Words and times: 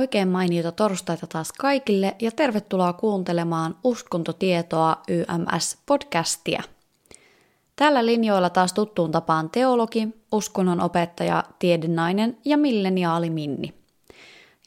Oikein 0.00 0.28
mainiota 0.28 0.72
torstaita 0.72 1.26
taas 1.26 1.52
kaikille 1.52 2.16
ja 2.20 2.30
tervetuloa 2.30 2.92
kuuntelemaan 2.92 3.76
Uskontotietoa 3.84 4.96
YMS-podcastia. 5.10 6.62
Tällä 7.76 8.06
linjoilla 8.06 8.50
taas 8.50 8.72
tuttuun 8.72 9.10
tapaan 9.10 9.50
teologi, 9.50 10.08
uskonnon 10.32 10.80
opettaja, 10.80 11.44
tiedenainen 11.58 12.38
ja 12.44 12.56
milleniaali 12.56 13.30
Minni. 13.30 13.74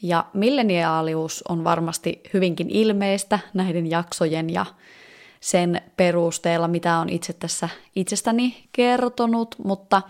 Ja 0.01 0.25
milleniaalius 0.33 1.43
on 1.49 1.63
varmasti 1.63 2.21
hyvinkin 2.33 2.69
ilmeistä 2.69 3.39
näiden 3.53 3.89
jaksojen 3.89 4.49
ja 4.49 4.65
sen 5.39 5.81
perusteella, 5.97 6.67
mitä 6.67 6.97
on 6.97 7.09
itse 7.09 7.33
tässä 7.33 7.69
itsestäni 7.95 8.69
kertonut, 8.71 9.55
mutta 9.63 10.01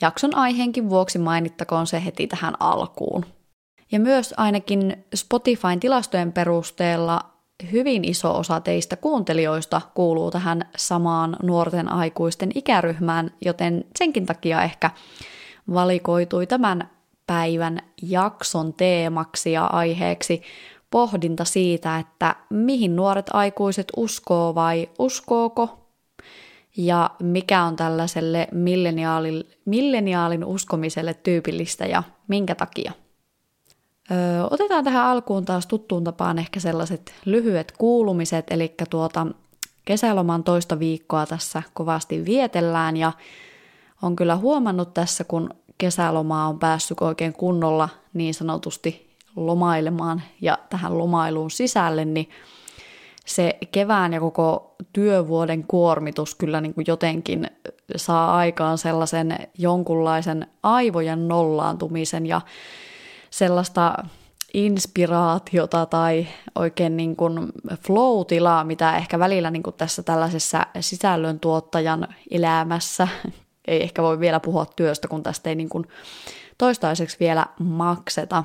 jakson 0.00 0.36
aiheenkin 0.36 0.90
vuoksi 0.90 1.18
mainittakoon 1.18 1.86
se 1.86 2.04
heti 2.04 2.26
tähän 2.26 2.54
alkuun. 2.60 3.35
Ja 3.92 4.00
myös 4.00 4.34
ainakin 4.36 5.04
Spotifyn 5.14 5.80
tilastojen 5.80 6.32
perusteella 6.32 7.20
hyvin 7.72 8.04
iso 8.04 8.38
osa 8.38 8.60
teistä 8.60 8.96
kuuntelijoista 8.96 9.80
kuuluu 9.94 10.30
tähän 10.30 10.68
samaan 10.76 11.36
nuorten 11.42 11.92
aikuisten 11.92 12.50
ikäryhmään, 12.54 13.30
joten 13.44 13.84
senkin 13.98 14.26
takia 14.26 14.62
ehkä 14.62 14.90
valikoitui 15.74 16.46
tämän 16.46 16.90
päivän 17.26 17.78
jakson 18.02 18.74
teemaksi 18.74 19.52
ja 19.52 19.64
aiheeksi 19.64 20.42
pohdinta 20.90 21.44
siitä, 21.44 21.98
että 21.98 22.36
mihin 22.50 22.96
nuoret 22.96 23.26
aikuiset 23.32 23.92
uskoo 23.96 24.54
vai 24.54 24.88
uskooko, 24.98 25.86
ja 26.76 27.10
mikä 27.22 27.62
on 27.62 27.76
tällaiselle 27.76 28.48
milleniaalin, 29.64 30.44
uskomiselle 30.44 31.14
tyypillistä 31.14 31.86
ja 31.86 32.02
minkä 32.28 32.54
takia. 32.54 32.92
Öö, 34.10 34.44
otetaan 34.50 34.84
tähän 34.84 35.04
alkuun 35.04 35.44
taas 35.44 35.66
tuttuun 35.66 36.04
tapaan 36.04 36.38
ehkä 36.38 36.60
sellaiset 36.60 37.14
lyhyet 37.24 37.72
kuulumiset, 37.78 38.46
eli 38.50 38.74
tuota, 38.90 39.26
kesäloman 39.84 40.44
toista 40.44 40.78
viikkoa 40.78 41.26
tässä 41.26 41.62
kovasti 41.74 42.24
vietellään 42.24 42.96
ja 42.96 43.12
on 44.02 44.16
kyllä 44.16 44.36
huomannut 44.36 44.94
tässä, 44.94 45.24
kun 45.24 45.50
kesälomaa 45.78 46.48
on 46.48 46.58
päässyt 46.58 47.00
oikein 47.00 47.32
kunnolla 47.32 47.88
niin 48.14 48.34
sanotusti 48.34 49.06
lomailemaan 49.36 50.22
ja 50.40 50.58
tähän 50.70 50.98
lomailuun 50.98 51.50
sisälle, 51.50 52.04
niin 52.04 52.28
se 53.26 53.58
kevään 53.72 54.12
ja 54.12 54.20
koko 54.20 54.74
työvuoden 54.92 55.64
kuormitus 55.64 56.34
kyllä 56.34 56.60
niin 56.60 56.74
kuin 56.74 56.84
jotenkin 56.88 57.50
saa 57.96 58.36
aikaan 58.36 58.78
sellaisen 58.78 59.38
jonkunlaisen 59.58 60.46
aivojen 60.62 61.28
nollaantumisen 61.28 62.26
ja 62.26 62.40
sellaista 63.36 63.94
inspiraatiota 64.54 65.86
tai 65.86 66.26
oikein 66.54 66.96
niin 66.96 67.16
kuin 67.16 67.52
flow-tilaa, 67.86 68.64
mitä 68.64 68.96
ehkä 68.96 69.18
välillä 69.18 69.50
niin 69.50 69.62
kuin 69.62 69.76
tässä 69.76 70.02
tällaisessa 70.02 70.66
sisällöntuottajan 70.80 72.08
elämässä, 72.30 73.08
ei 73.68 73.82
ehkä 73.82 74.02
voi 74.02 74.20
vielä 74.20 74.40
puhua 74.40 74.66
työstä, 74.66 75.08
kun 75.08 75.22
tästä 75.22 75.50
ei 75.50 75.54
niin 75.54 75.68
kuin 75.68 75.88
toistaiseksi 76.58 77.16
vielä 77.20 77.46
makseta, 77.58 78.44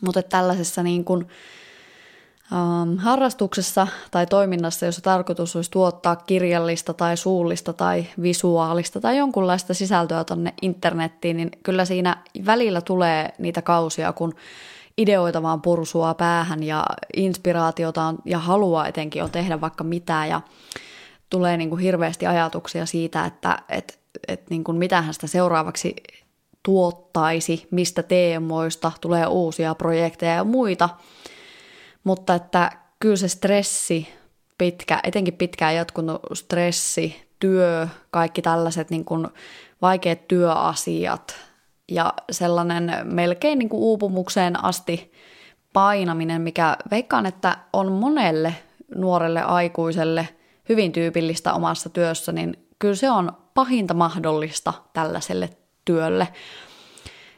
mutta 0.00 0.22
tällaisessa 0.22 0.82
niin 0.82 1.04
kuin, 1.04 1.28
ähm, 2.52 2.96
harrastuksessa 2.96 3.86
tai 4.10 4.26
toiminnassa, 4.26 4.86
jossa 4.86 5.02
tarkoitus 5.02 5.56
olisi 5.56 5.70
tuottaa 5.70 6.16
kirjallista 6.16 6.94
tai 6.94 7.16
suullista 7.16 7.72
tai 7.72 8.06
visuaalista 8.22 9.00
tai 9.00 9.16
jonkunlaista 9.16 9.74
sisältöä 9.74 10.24
tuonne 10.24 10.54
internettiin, 10.62 11.36
niin 11.36 11.50
kyllä 11.62 11.84
siinä 11.84 12.16
välillä 12.46 12.80
tulee 12.80 13.34
niitä 13.38 13.62
kausia, 13.62 14.12
kun 14.12 14.34
ideoita 14.98 15.42
vaan 15.42 15.62
pursua 15.62 16.14
päähän 16.14 16.62
ja 16.62 16.84
inspiraatiota 17.16 18.02
on, 18.02 18.18
ja 18.24 18.38
halua 18.38 18.86
etenkin 18.86 19.24
on 19.24 19.30
tehdä 19.30 19.60
vaikka 19.60 19.84
mitä 19.84 20.26
ja 20.26 20.40
tulee 21.30 21.56
niin 21.56 21.70
kuin 21.70 21.80
hirveästi 21.80 22.26
ajatuksia 22.26 22.86
siitä, 22.86 23.24
että 23.24 23.58
et, 23.68 23.98
et 24.28 24.50
niin 24.50 24.64
kuin 24.64 24.78
mitähän 24.78 25.14
sitä 25.14 25.26
seuraavaksi 25.26 25.96
tuottaisi, 26.62 27.68
mistä 27.70 28.02
teemoista 28.02 28.92
tulee 29.00 29.26
uusia 29.26 29.74
projekteja 29.74 30.34
ja 30.34 30.44
muita– 30.44 30.88
mutta 32.04 32.34
että 32.34 32.72
kyllä 33.00 33.16
se 33.16 33.28
stressi, 33.28 34.08
pitkä, 34.58 35.00
etenkin 35.04 35.34
pitkään 35.34 35.74
jatkunut 35.74 36.20
stressi, 36.32 37.30
työ, 37.38 37.88
kaikki 38.10 38.42
tällaiset 38.42 38.90
niin 38.90 39.04
kuin 39.04 39.28
vaikeat 39.82 40.28
työasiat 40.28 41.36
ja 41.88 42.14
sellainen 42.30 42.92
melkein 43.04 43.58
niin 43.58 43.68
kuin 43.68 43.80
uupumukseen 43.80 44.64
asti 44.64 45.12
painaminen, 45.72 46.42
mikä 46.42 46.76
veikkaan, 46.90 47.26
että 47.26 47.58
on 47.72 47.92
monelle 47.92 48.54
nuorelle 48.94 49.42
aikuiselle 49.42 50.28
hyvin 50.68 50.92
tyypillistä 50.92 51.54
omassa 51.54 51.88
työssä, 51.88 52.32
niin 52.32 52.66
kyllä 52.78 52.94
se 52.94 53.10
on 53.10 53.32
pahinta 53.54 53.94
mahdollista 53.94 54.72
tällaiselle 54.92 55.50
työlle. 55.84 56.28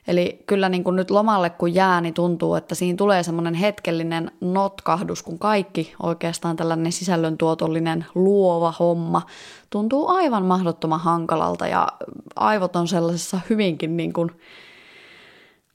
Eli 0.06 0.42
kyllä 0.46 0.68
niin 0.68 0.84
kuin 0.84 0.96
nyt 0.96 1.10
lomalle 1.10 1.50
kun 1.50 1.74
jää, 1.74 2.00
niin 2.00 2.14
tuntuu, 2.14 2.54
että 2.54 2.74
siinä 2.74 2.96
tulee 2.96 3.22
semmoinen 3.22 3.54
hetkellinen 3.54 4.30
notkahdus, 4.40 5.22
kun 5.22 5.38
kaikki 5.38 5.94
oikeastaan 6.02 6.56
tällainen 6.56 6.92
sisällöntuotollinen 6.92 8.06
luova 8.14 8.74
homma 8.78 9.22
tuntuu 9.70 10.08
aivan 10.08 10.44
mahdottoman 10.44 11.00
hankalalta 11.00 11.66
ja 11.66 11.88
aivot 12.36 12.76
on 12.76 12.88
sellaisessa 12.88 13.40
hyvinkin 13.50 13.96
niin 13.96 14.12
kuin, 14.12 14.30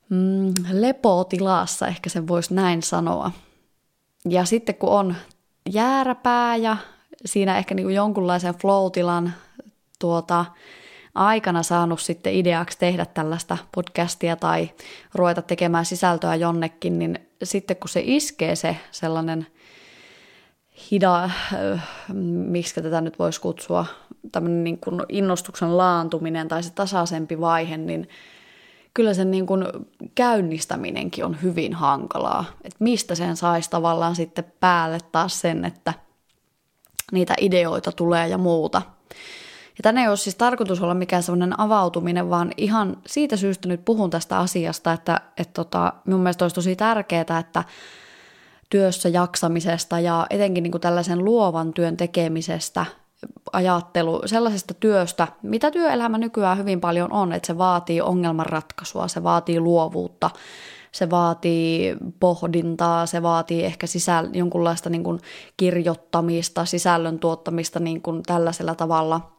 mm, 0.10 0.54
lepotilassa, 0.72 1.88
ehkä 1.88 2.10
sen 2.10 2.28
voisi 2.28 2.54
näin 2.54 2.84
sanoa. 2.84 3.32
Ja 4.30 4.46
sitten 4.46 4.76
kun 4.76 4.90
on 4.90 5.16
jääräpää 5.74 6.56
ja 6.56 6.78
siinä 7.26 7.58
ehkä 7.58 7.76
niin 7.76 7.86
kuin 7.86 7.96
jonkunlaisen 7.96 8.56
flow-tilan 8.56 9.34
tuota, 10.00 10.46
aikana 11.18 11.64
saanut 11.64 12.02
sitten 12.02 12.34
ideaksi 12.34 12.78
tehdä 12.80 13.06
tällaista 13.06 13.58
podcastia 13.76 14.36
tai 14.36 14.70
ruveta 15.16 15.42
tekemään 15.42 15.86
sisältöä 15.86 16.36
jonnekin, 16.36 17.00
niin 17.00 17.20
sitten 17.44 17.78
kun 17.78 17.90
se 17.90 18.02
iskee 18.06 18.56
se 18.56 18.78
sellainen 18.92 19.48
hida, 20.92 21.24
äh, 21.24 21.84
miksi 22.24 22.82
tätä 22.82 23.02
nyt 23.02 23.20
voisi 23.20 23.42
kutsua, 23.42 23.86
tämmöinen 24.32 24.64
niin 24.64 24.78
kuin 24.78 25.02
innostuksen 25.10 25.78
laantuminen 25.78 26.48
tai 26.48 26.64
se 26.64 26.74
tasaisempi 26.74 27.40
vaihe, 27.40 27.78
niin 27.78 28.10
kyllä 28.94 29.14
sen 29.14 29.32
niin 29.32 29.46
kuin 29.46 29.64
käynnistäminenkin 30.16 31.26
on 31.26 31.42
hyvin 31.42 31.74
hankalaa. 31.74 32.46
Että 32.64 32.78
mistä 32.80 33.16
sen 33.16 33.36
saisi 33.36 33.70
tavallaan 33.70 34.16
sitten 34.16 34.54
päälle 34.60 34.98
taas 35.12 35.42
sen, 35.42 35.66
että 35.66 35.94
niitä 37.12 37.34
ideoita 37.40 37.92
tulee 37.92 38.28
ja 38.28 38.38
muuta– 38.38 38.82
ja 39.78 39.84
tänne 39.84 40.02
ei 40.02 40.08
ole 40.08 40.18
siis 40.18 40.36
tarkoitus 40.36 40.82
olla 40.82 40.94
mikään 40.94 41.24
semmoinen 41.24 41.60
avautuminen, 41.60 42.30
vaan 42.30 42.52
ihan 42.58 42.98
siitä 43.08 43.38
syystä 43.38 43.68
nyt 43.68 43.86
puhun 43.86 44.10
tästä 44.10 44.38
asiasta, 44.38 44.94
että, 44.94 45.22
että 45.38 45.54
tota, 45.54 45.94
mun 46.08 46.20
mielestä 46.20 46.46
olisi 46.46 46.56
tosi 46.56 46.76
tärkeää, 46.76 47.40
että 47.40 47.64
työssä 48.70 49.10
jaksamisesta 49.10 50.00
ja 50.00 50.28
etenkin 50.30 50.64
niin 50.64 50.72
kuin 50.72 50.82
tällaisen 50.82 51.26
luovan 51.26 51.74
työn 51.74 51.98
tekemisestä, 51.98 52.86
ajattelu 53.54 54.22
sellaisesta 54.26 54.74
työstä, 54.74 55.28
mitä 55.44 55.72
työelämä 55.72 56.18
nykyään 56.18 56.58
hyvin 56.58 56.82
paljon 56.82 57.12
on, 57.12 57.34
että 57.34 57.48
se 57.48 57.58
vaatii 57.58 58.02
ongelmanratkaisua, 58.02 59.08
se 59.08 59.24
vaatii 59.24 59.60
luovuutta, 59.60 60.30
se 60.92 61.10
vaatii 61.10 61.98
pohdintaa, 62.20 63.06
se 63.06 63.24
vaatii 63.24 63.64
ehkä 63.64 63.88
sisäl- 63.88 64.38
jonkunlaista 64.38 64.90
niin 64.90 65.04
kuin 65.04 65.20
kirjoittamista, 65.58 66.66
sisällön 66.66 67.20
tuottamista 67.20 67.80
niin 67.80 68.02
kuin 68.02 68.24
tällaisella 68.24 68.76
tavalla– 68.76 69.22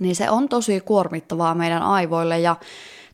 niin 0.00 0.16
se 0.16 0.30
on 0.30 0.48
tosi 0.48 0.80
kuormittavaa 0.80 1.54
meidän 1.54 1.82
aivoille 1.82 2.38
ja 2.38 2.56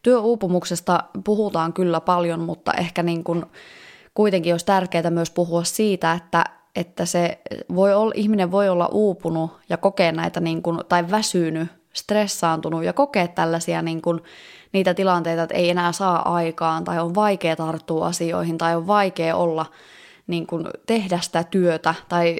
työuupumuksesta 0.03 1.05
puhutaan 1.25 1.73
kyllä 1.73 2.01
paljon, 2.01 2.41
mutta 2.41 2.73
ehkä 2.73 3.03
niin 3.03 3.25
kuin 3.25 3.45
kuitenkin 4.15 4.55
olisi 4.55 4.67
tärkeää 4.67 5.11
myös 5.11 5.31
puhua 5.31 5.65
siitä, 5.65 6.13
että, 6.13 6.45
että 6.77 7.05
se 7.05 7.39
voi 7.75 7.95
olla, 7.95 8.13
ihminen 8.15 8.51
voi 8.51 8.69
olla 8.69 8.89
uupunut 8.93 9.51
ja 9.69 9.77
kokea 9.77 10.13
näitä 10.13 10.41
niin 10.41 10.63
kuin, 10.63 10.79
tai 10.89 11.11
väsynyt, 11.11 11.69
stressaantunut 11.93 12.85
ja 12.85 12.93
kokea 12.93 13.29
tällaisia 13.29 13.83
niin 13.83 14.03
kuin, 14.03 14.21
niitä 14.73 14.95
tilanteita, 14.95 15.43
että 15.43 15.55
ei 15.55 15.71
enää 15.71 15.93
saa 15.93 16.35
aikaan 16.35 16.85
tai 16.85 16.99
on 16.99 17.15
vaikea 17.15 17.57
tarttua 17.57 18.07
asioihin 18.07 18.59
tai 18.59 18.77
on 18.77 18.87
vaikea 18.87 19.37
olla 19.37 19.67
niin 20.27 20.47
kuin, 20.47 20.67
tehdä 20.87 21.19
sitä 21.21 21.45
työtä 21.45 21.95
tai 22.09 22.37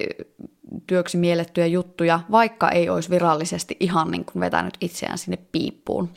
työksi 0.87 1.17
miellettyjä 1.17 1.67
juttuja, 1.67 2.19
vaikka 2.31 2.69
ei 2.69 2.89
olisi 2.89 3.09
virallisesti 3.09 3.77
ihan 3.79 4.11
niin 4.11 4.25
kuin 4.25 4.39
vetänyt 4.39 4.73
itseään 4.81 5.17
sinne 5.17 5.37
piippuun. 5.51 6.09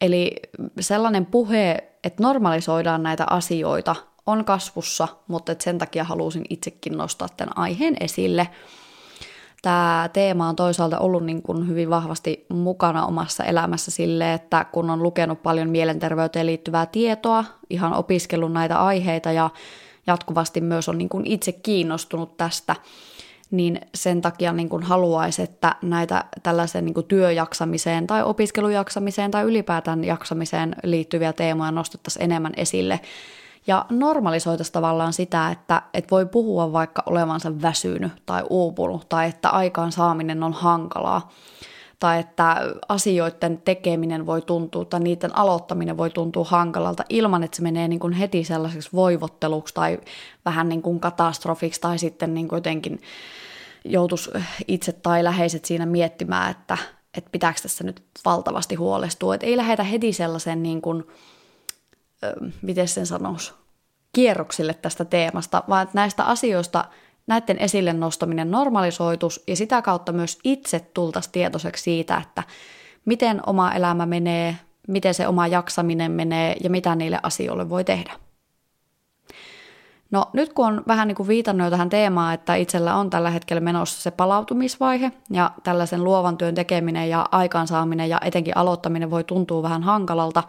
Eli 0.00 0.32
sellainen 0.80 1.26
puhe, 1.26 1.88
että 2.04 2.22
normalisoidaan 2.22 3.02
näitä 3.02 3.26
asioita, 3.30 3.96
on 4.26 4.44
kasvussa, 4.44 5.08
mutta 5.28 5.54
sen 5.58 5.78
takia 5.78 6.04
halusin 6.04 6.44
itsekin 6.50 6.96
nostaa 6.96 7.28
tämän 7.36 7.58
aiheen 7.58 7.96
esille. 8.00 8.48
tämä 9.62 10.10
teema 10.12 10.48
on 10.48 10.56
toisaalta 10.56 10.98
ollut 10.98 11.24
niin 11.24 11.42
kuin 11.42 11.68
hyvin 11.68 11.90
vahvasti 11.90 12.46
mukana 12.48 13.06
omassa 13.06 13.44
elämässä 13.44 13.90
sille, 13.90 14.34
että 14.34 14.64
kun 14.64 14.90
on 14.90 15.02
lukenut 15.02 15.42
paljon 15.42 15.70
mielenterveyteen 15.70 16.46
liittyvää 16.46 16.86
tietoa, 16.86 17.44
ihan 17.70 17.94
opiskellut 17.94 18.52
näitä 18.52 18.78
aiheita 18.78 19.32
ja 19.32 19.50
jatkuvasti 20.06 20.60
myös 20.60 20.88
on 20.88 20.98
niin 20.98 21.08
kuin 21.08 21.26
itse 21.26 21.52
kiinnostunut 21.52 22.36
tästä, 22.36 22.76
niin 23.52 23.80
sen 23.94 24.20
takia 24.20 24.52
niin 24.52 24.68
kuin 24.68 24.82
haluaisi, 24.82 25.42
että 25.42 25.76
näitä 25.82 26.24
tällaiseen 26.42 26.84
niin 26.84 26.94
kuin 26.94 27.06
työjaksamiseen 27.06 28.06
tai 28.06 28.22
opiskelujaksamiseen 28.22 29.30
tai 29.30 29.44
ylipäätään 29.44 30.04
jaksamiseen 30.04 30.76
liittyviä 30.82 31.32
teemoja 31.32 31.70
nostettaisiin 31.70 32.22
enemmän 32.22 32.52
esille. 32.56 33.00
Ja 33.66 33.86
normalisoitaisiin 33.90 34.72
tavallaan 34.72 35.12
sitä, 35.12 35.50
että, 35.50 35.82
että 35.94 36.10
voi 36.10 36.26
puhua 36.26 36.72
vaikka 36.72 37.02
olevansa 37.06 37.62
väsynyt 37.62 38.12
tai 38.26 38.44
uupunut 38.50 39.08
tai 39.08 39.28
että 39.28 39.48
aikaan 39.48 39.92
saaminen 39.92 40.42
on 40.42 40.52
hankalaa 40.52 41.30
tai 42.02 42.20
että 42.20 42.56
asioiden 42.88 43.58
tekeminen 43.64 44.26
voi 44.26 44.42
tuntua 44.42 44.84
tai 44.84 45.00
niiden 45.00 45.38
aloittaminen 45.38 45.96
voi 45.96 46.10
tuntua 46.10 46.44
hankalalta 46.44 47.04
ilman, 47.08 47.42
että 47.42 47.56
se 47.56 47.62
menee 47.62 47.88
niin 47.88 48.00
kuin 48.00 48.12
heti 48.12 48.44
sellaiseksi 48.44 48.90
voivotteluksi 48.92 49.74
tai 49.74 49.98
vähän 50.44 50.68
niin 50.68 50.82
kuin 50.82 51.00
katastrofiksi 51.00 51.80
tai 51.80 51.98
sitten 51.98 52.34
niin 52.34 52.48
kuin 52.48 52.56
jotenkin 52.56 53.00
joutuisi 53.84 54.30
itse 54.68 54.92
tai 54.92 55.24
läheiset 55.24 55.64
siinä 55.64 55.86
miettimään, 55.86 56.50
että, 56.50 56.78
että 57.16 57.30
pitääkö 57.30 57.60
tässä 57.62 57.84
nyt 57.84 58.02
valtavasti 58.24 58.74
huolestua. 58.74 59.34
Että 59.34 59.46
ei 59.46 59.56
lähetä 59.56 59.84
heti 59.84 60.12
sellaisen, 60.12 60.62
niin 60.62 60.82
kuin, 60.82 61.04
miten 62.62 62.88
sen 62.88 63.06
sanoisi, 63.06 63.52
kierroksille 64.12 64.74
tästä 64.74 65.04
teemasta, 65.04 65.62
vaan 65.68 65.82
että 65.82 65.98
näistä 65.98 66.24
asioista, 66.24 66.84
näiden 67.26 67.58
esille 67.58 67.92
nostaminen 67.92 68.50
normalisoitus 68.50 69.42
ja 69.46 69.56
sitä 69.56 69.82
kautta 69.82 70.12
myös 70.12 70.38
itse 70.44 70.80
tultaisiin 70.80 71.32
tietoiseksi 71.32 71.82
siitä, 71.82 72.16
että 72.16 72.42
miten 73.04 73.40
oma 73.46 73.72
elämä 73.72 74.06
menee, 74.06 74.56
miten 74.88 75.14
se 75.14 75.28
oma 75.28 75.46
jaksaminen 75.46 76.12
menee 76.12 76.56
ja 76.64 76.70
mitä 76.70 76.94
niille 76.94 77.20
asioille 77.22 77.68
voi 77.68 77.84
tehdä. 77.84 78.12
No 80.12 80.26
nyt 80.32 80.52
kun 80.52 80.66
on 80.66 80.82
vähän 80.88 81.08
niin 81.08 81.16
kuin 81.16 81.28
viitannut 81.28 81.64
jo 81.64 81.70
tähän 81.70 81.88
teemaan, 81.88 82.34
että 82.34 82.54
itsellä 82.54 82.96
on 82.96 83.10
tällä 83.10 83.30
hetkellä 83.30 83.60
menossa 83.60 84.02
se 84.02 84.10
palautumisvaihe 84.10 85.12
ja 85.30 85.50
tällaisen 85.62 86.04
luovan 86.04 86.36
työn 86.36 86.54
tekeminen 86.54 87.10
ja 87.10 87.28
aikaansaaminen 87.30 88.08
ja 88.08 88.20
etenkin 88.24 88.56
aloittaminen 88.56 89.10
voi 89.10 89.24
tuntua 89.24 89.62
vähän 89.62 89.82
hankalalta, 89.82 90.42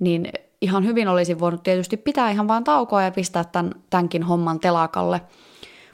niin 0.00 0.32
ihan 0.60 0.86
hyvin 0.86 1.08
olisin 1.08 1.40
voinut 1.40 1.62
tietysti 1.62 1.96
pitää 1.96 2.30
ihan 2.30 2.48
vaan 2.48 2.64
taukoa 2.64 3.02
ja 3.02 3.10
pistää 3.10 3.44
tämän, 3.44 3.74
tämänkin 3.90 4.22
homman 4.22 4.60
telakalle. 4.60 5.20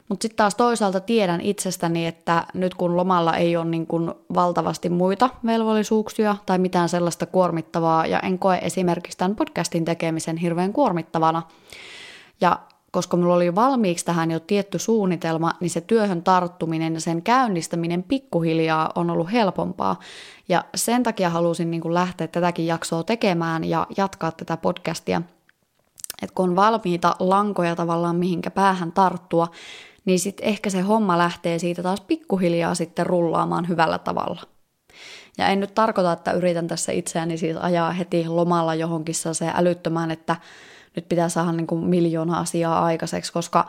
Mutta 0.09 0.23
sitten 0.23 0.37
taas 0.37 0.55
toisaalta 0.55 0.99
tiedän 0.99 1.41
itsestäni, 1.41 2.07
että 2.07 2.43
nyt 2.53 2.75
kun 2.75 2.97
lomalla 2.97 3.35
ei 3.35 3.57
ole 3.57 3.65
niin 3.65 3.87
kuin 3.87 4.11
valtavasti 4.33 4.89
muita 4.89 5.29
velvollisuuksia 5.45 6.35
tai 6.45 6.57
mitään 6.57 6.89
sellaista 6.89 7.25
kuormittavaa, 7.25 8.05
ja 8.05 8.19
en 8.19 8.39
koe 8.39 8.59
esimerkiksi 8.61 9.17
tämän 9.17 9.35
podcastin 9.35 9.85
tekemisen 9.85 10.37
hirveän 10.37 10.73
kuormittavana, 10.73 11.43
ja 12.41 12.59
koska 12.91 13.17
mulla 13.17 13.33
oli 13.33 13.55
valmiiksi 13.55 14.05
tähän 14.05 14.31
jo 14.31 14.39
tietty 14.39 14.79
suunnitelma, 14.79 15.51
niin 15.59 15.69
se 15.69 15.81
työhön 15.81 16.23
tarttuminen 16.23 16.93
ja 16.93 17.01
sen 17.01 17.21
käynnistäminen 17.21 18.03
pikkuhiljaa 18.03 18.91
on 18.95 19.09
ollut 19.09 19.31
helpompaa. 19.31 19.99
Ja 20.49 20.65
sen 20.75 21.03
takia 21.03 21.29
halusin 21.29 21.71
niin 21.71 21.93
lähteä 21.93 22.27
tätäkin 22.27 22.67
jaksoa 22.67 23.03
tekemään 23.03 23.63
ja 23.63 23.87
jatkaa 23.97 24.31
tätä 24.31 24.57
podcastia. 24.57 25.21
Että 26.21 26.33
kun 26.35 26.49
on 26.49 26.55
valmiita 26.55 27.15
lankoja 27.19 27.75
tavallaan 27.75 28.15
mihinkä 28.15 28.51
päähän 28.51 28.91
tarttua, 28.91 29.47
niin 30.05 30.19
sitten 30.19 30.45
ehkä 30.47 30.69
se 30.69 30.81
homma 30.81 31.17
lähtee 31.17 31.59
siitä 31.59 31.83
taas 31.83 32.01
pikkuhiljaa 32.01 32.75
sitten 32.75 33.05
rullaamaan 33.05 33.67
hyvällä 33.67 33.99
tavalla. 33.99 34.41
Ja 35.37 35.47
en 35.47 35.59
nyt 35.59 35.75
tarkoita, 35.75 36.11
että 36.11 36.31
yritän 36.31 36.67
tässä 36.67 36.91
itseäni 36.91 37.37
siis 37.37 37.57
ajaa 37.57 37.91
heti 37.91 38.27
lomalla 38.27 38.75
johonkin 38.75 39.15
se 39.15 39.51
älyttömään, 39.53 40.11
että 40.11 40.35
nyt 40.97 41.09
pitää 41.09 41.29
saada 41.29 41.51
niin 41.51 41.67
kuin 41.67 41.85
miljoona 41.85 42.39
asiaa 42.39 42.85
aikaiseksi, 42.85 43.33
koska 43.33 43.67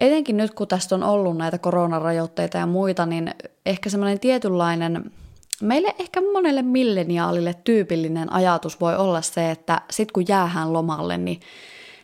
etenkin 0.00 0.36
nyt 0.36 0.54
kun 0.54 0.68
tästä 0.68 0.94
on 0.94 1.02
ollut 1.02 1.36
näitä 1.36 1.58
koronarajoitteita 1.58 2.58
ja 2.58 2.66
muita, 2.66 3.06
niin 3.06 3.34
ehkä 3.66 3.90
semmoinen 3.90 4.20
tietynlainen, 4.20 5.10
meille 5.62 5.94
ehkä 5.98 6.20
monelle 6.32 6.62
milleniaalille 6.62 7.54
tyypillinen 7.64 8.32
ajatus 8.32 8.80
voi 8.80 8.96
olla 8.96 9.22
se, 9.22 9.50
että 9.50 9.80
sit 9.90 10.12
kun 10.12 10.24
jäähän 10.28 10.72
lomalle, 10.72 11.18
niin 11.18 11.40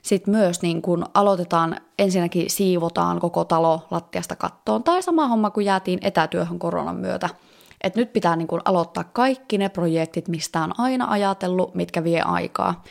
sitten 0.03 0.35
myös 0.35 0.63
niin 0.63 0.83
kun 0.83 1.05
aloitetaan, 1.15 1.77
ensinnäkin 1.99 2.51
siivotaan 2.51 3.21
koko 3.21 3.45
talo 3.45 3.87
lattiasta 3.91 4.37
kattoon, 4.37 4.83
tai 4.83 5.03
sama 5.03 5.29
homma 5.29 5.51
kuin 5.51 5.67
jäätiin 5.67 5.99
etätyöhön 6.03 6.59
koronan 6.59 6.97
myötä. 6.97 7.29
Et 7.81 7.97
nyt 7.97 8.13
pitää 8.13 8.37
niin 8.37 8.49
kun 8.49 8.63
aloittaa 8.65 9.05
kaikki 9.05 9.59
ne 9.59 9.69
projektit, 9.69 10.29
mistä 10.29 10.61
on 10.63 10.81
aina 10.81 11.07
ajatellut, 11.11 11.75
mitkä 11.75 12.05
vie 12.05 12.21
aikaa 12.21 12.83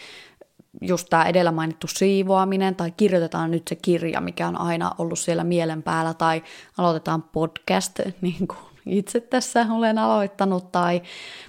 just 0.82 1.08
tämä 1.10 1.26
edellä 1.26 1.52
mainittu 1.52 1.88
siivoaminen, 1.88 2.76
tai 2.76 2.92
kirjoitetaan 2.98 3.52
nyt 3.52 3.68
se 3.68 3.76
kirja, 3.76 4.22
mikä 4.22 4.48
on 4.48 4.62
aina 4.62 4.92
ollut 4.98 5.20
siellä 5.20 5.44
mielen 5.44 5.84
päällä, 5.84 6.14
tai 6.14 6.44
aloitetaan 6.78 7.24
podcast, 7.24 8.00
niin 8.22 8.48
kuin 8.48 8.60
itse 8.86 9.20
tässä 9.20 9.66
olen 9.72 9.98
aloittanut, 9.98 10.72
tai 10.72 11.02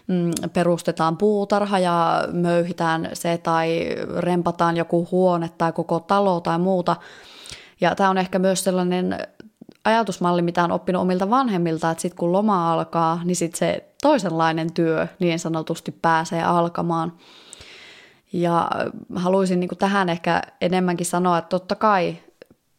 mm, 0.07 0.31
perustetaan 0.53 1.17
puutarha 1.17 1.79
ja 1.79 2.25
möyhitään 2.33 3.09
se, 3.13 3.39
tai 3.39 3.97
rempataan 4.19 4.77
joku 4.77 5.09
huone 5.11 5.51
tai 5.59 5.73
koko 5.73 6.01
talo 6.01 6.41
tai 6.41 6.59
muuta. 6.59 6.97
Ja 7.81 7.95
tämä 7.95 8.11
on 8.11 8.19
ehkä 8.19 8.39
myös 8.39 8.65
sellainen 8.65 9.19
ajatusmalli, 9.85 10.43
mitä 10.43 10.65
on 10.65 10.73
oppinut 10.73 11.03
omilta 11.03 11.31
vanhemmilta, 11.31 11.91
että 11.91 12.03
sitten 12.03 12.19
kun 12.19 12.33
loma 12.33 12.73
alkaa, 12.73 13.21
niin 13.25 13.37
sitten 13.37 13.59
se 13.59 13.89
toisenlainen 14.03 14.73
työ 14.73 15.07
niin 15.19 15.39
sanotusti 15.39 15.93
pääsee 16.03 16.43
alkamaan. 16.43 17.13
Ja 18.33 18.71
haluaisin 19.15 19.61
niin 19.61 19.71
tähän 19.79 20.09
ehkä 20.09 20.43
enemmänkin 20.61 21.07
sanoa, 21.07 21.39
että 21.39 21.49
totta 21.49 21.75
kai 21.75 22.17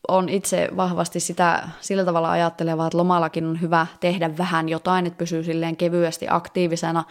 on 0.08 0.30
itse 0.30 0.70
vahvasti 0.78 1.20
sitä 1.20 1.70
sillä 1.82 2.06
tavalla 2.06 2.32
ajattelevaa, 2.32 2.88
että 2.88 2.98
lomallakin 2.98 3.46
on 3.46 3.62
hyvä 3.62 3.88
tehdä 4.00 4.38
vähän 4.38 4.70
jotain, 4.70 5.06
että 5.06 5.18
pysyy 5.18 5.44
silleen 5.44 5.78
kevyesti 5.78 6.26
aktiivisena. 6.30 7.04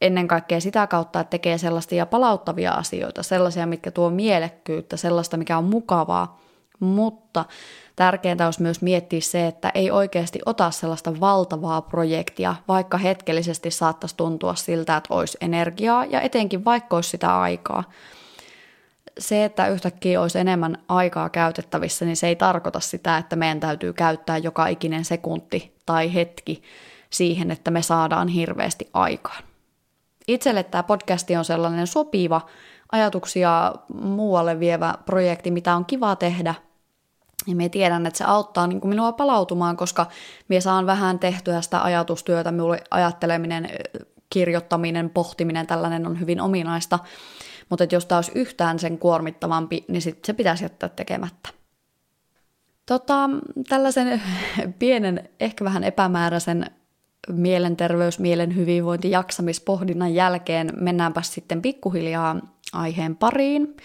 Ennen 0.00 0.28
kaikkea 0.28 0.60
sitä 0.60 0.86
kautta, 0.86 1.20
että 1.20 1.30
tekee 1.30 1.58
sellaisia 1.58 2.06
palauttavia 2.06 2.72
asioita, 2.72 3.22
sellaisia, 3.22 3.66
mitkä 3.66 3.90
tuo 3.90 4.10
mielekkyyttä, 4.10 4.96
sellaista, 4.96 5.36
mikä 5.36 5.58
on 5.58 5.64
mukavaa, 5.64 6.40
mutta 6.80 7.44
Tärkeintä 7.96 8.44
olisi 8.44 8.62
myös 8.62 8.82
miettiä 8.82 9.20
se, 9.20 9.46
että 9.46 9.70
ei 9.74 9.90
oikeasti 9.90 10.38
ota 10.46 10.70
sellaista 10.70 11.20
valtavaa 11.20 11.82
projektia, 11.82 12.54
vaikka 12.68 12.98
hetkellisesti 12.98 13.70
saattaisi 13.70 14.16
tuntua 14.16 14.54
siltä, 14.54 14.96
että 14.96 15.14
olisi 15.14 15.38
energiaa 15.40 16.04
ja 16.04 16.20
etenkin 16.20 16.64
vaikka 16.64 16.96
olisi 16.96 17.10
sitä 17.10 17.40
aikaa. 17.40 17.84
Se, 19.18 19.44
että 19.44 19.68
yhtäkkiä 19.68 20.20
olisi 20.20 20.38
enemmän 20.38 20.78
aikaa 20.88 21.28
käytettävissä, 21.28 22.04
niin 22.04 22.16
se 22.16 22.28
ei 22.28 22.36
tarkoita 22.36 22.80
sitä, 22.80 23.18
että 23.18 23.36
meidän 23.36 23.60
täytyy 23.60 23.92
käyttää 23.92 24.38
joka 24.38 24.66
ikinen 24.66 25.04
sekunti 25.04 25.76
tai 25.86 26.14
hetki 26.14 26.62
siihen, 27.10 27.50
että 27.50 27.70
me 27.70 27.82
saadaan 27.82 28.28
hirveästi 28.28 28.90
aikaan. 28.92 29.42
Itselle 30.28 30.62
tämä 30.62 30.82
podcasti 30.82 31.36
on 31.36 31.44
sellainen 31.44 31.86
sopiva 31.86 32.40
ajatuksia 32.92 33.74
muualle 33.94 34.60
vievä 34.60 34.94
projekti, 35.06 35.50
mitä 35.50 35.76
on 35.76 35.84
kiva 35.84 36.16
tehdä, 36.16 36.54
ja 37.46 37.54
me 37.56 37.68
tiedän, 37.68 38.06
että 38.06 38.18
se 38.18 38.24
auttaa 38.24 38.66
niin 38.66 38.80
kuin 38.80 38.88
minua 38.88 39.12
palautumaan, 39.12 39.76
koska 39.76 40.06
minä 40.48 40.60
saan 40.60 40.86
vähän 40.86 41.18
tehtyä 41.18 41.60
sitä 41.60 41.82
ajatustyötä, 41.82 42.52
minulle 42.52 42.84
ajatteleminen, 42.90 43.70
kirjoittaminen, 44.30 45.10
pohtiminen, 45.10 45.66
tällainen 45.66 46.06
on 46.06 46.20
hyvin 46.20 46.40
ominaista. 46.40 46.98
Mutta 47.68 47.86
jos 47.92 48.06
tämä 48.06 48.18
olisi 48.18 48.32
yhtään 48.34 48.78
sen 48.78 48.98
kuormittavampi, 48.98 49.84
niin 49.88 50.02
sit 50.02 50.24
se 50.24 50.32
pitäisi 50.32 50.64
jättää 50.64 50.88
tekemättä. 50.88 51.48
Tota, 52.86 53.30
tällaisen 53.68 54.22
pienen, 54.78 55.28
ehkä 55.40 55.64
vähän 55.64 55.84
epämääräisen 55.84 56.70
mielenterveys, 57.28 58.18
mielen 58.18 58.56
hyvinvointi, 58.56 59.10
jaksamispohdinnan 59.10 60.14
jälkeen 60.14 60.72
mennäänpä 60.80 61.22
sitten 61.22 61.62
pikkuhiljaa 61.62 62.36
aiheen 62.72 63.16
pariin 63.16 63.76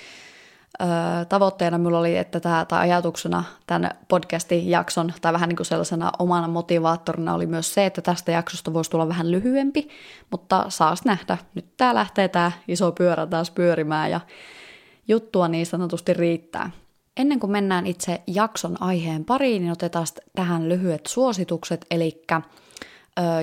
tavoitteena 1.29 1.77
minulla 1.77 1.99
oli, 1.99 2.17
että 2.17 2.39
tämä, 2.39 2.65
tai 2.65 2.79
ajatuksena 2.81 3.43
tämän 3.67 3.91
podcastin 4.07 4.69
jakson, 4.69 5.13
tai 5.21 5.33
vähän 5.33 5.49
niin 5.49 5.57
kuin 5.57 5.65
sellaisena 5.65 6.11
omana 6.19 6.47
motivaattorina 6.47 7.33
oli 7.33 7.45
myös 7.45 7.73
se, 7.73 7.85
että 7.85 8.01
tästä 8.01 8.31
jaksosta 8.31 8.73
voisi 8.73 8.91
tulla 8.91 9.07
vähän 9.07 9.31
lyhyempi, 9.31 9.89
mutta 10.31 10.65
saas 10.69 11.05
nähdä. 11.05 11.37
Nyt 11.55 11.65
tämä 11.77 11.95
lähtee 11.95 12.27
tämä 12.27 12.51
iso 12.67 12.91
pyörä 12.91 13.25
taas 13.27 13.51
pyörimään 13.51 14.11
ja 14.11 14.19
juttua 15.07 15.47
niin 15.47 15.65
sanotusti 15.65 16.13
riittää. 16.13 16.71
Ennen 17.17 17.39
kuin 17.39 17.51
mennään 17.51 17.87
itse 17.87 18.21
jakson 18.27 18.81
aiheen 18.81 19.25
pariin, 19.25 19.61
niin 19.61 19.71
otetaan 19.71 20.07
tähän 20.35 20.69
lyhyet 20.69 21.05
suositukset, 21.05 21.85
eli 21.91 22.21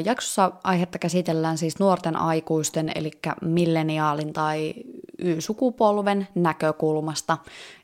Jaksossa 0.04 0.52
aihetta 0.64 0.98
käsitellään 0.98 1.58
siis 1.58 1.78
nuorten 1.78 2.16
aikuisten, 2.16 2.92
eli 2.94 3.10
milleniaalin 3.42 4.32
tai 4.32 4.74
Y-sukupolven 5.18 6.28
näkökulmasta. 6.34 7.38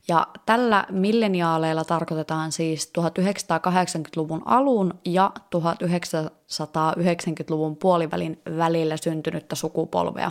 Ja 0.09 0.27
tällä 0.47 0.87
milleniaaleilla 0.91 1.85
tarkoitetaan 1.85 2.53
siis 2.53 2.93
1980-luvun 2.99 4.43
alun 4.45 4.95
ja 5.05 5.31
1990-luvun 5.57 7.77
puolivälin 7.77 8.41
välillä 8.57 8.97
syntynyttä 8.97 9.55
sukupolvea. 9.55 10.31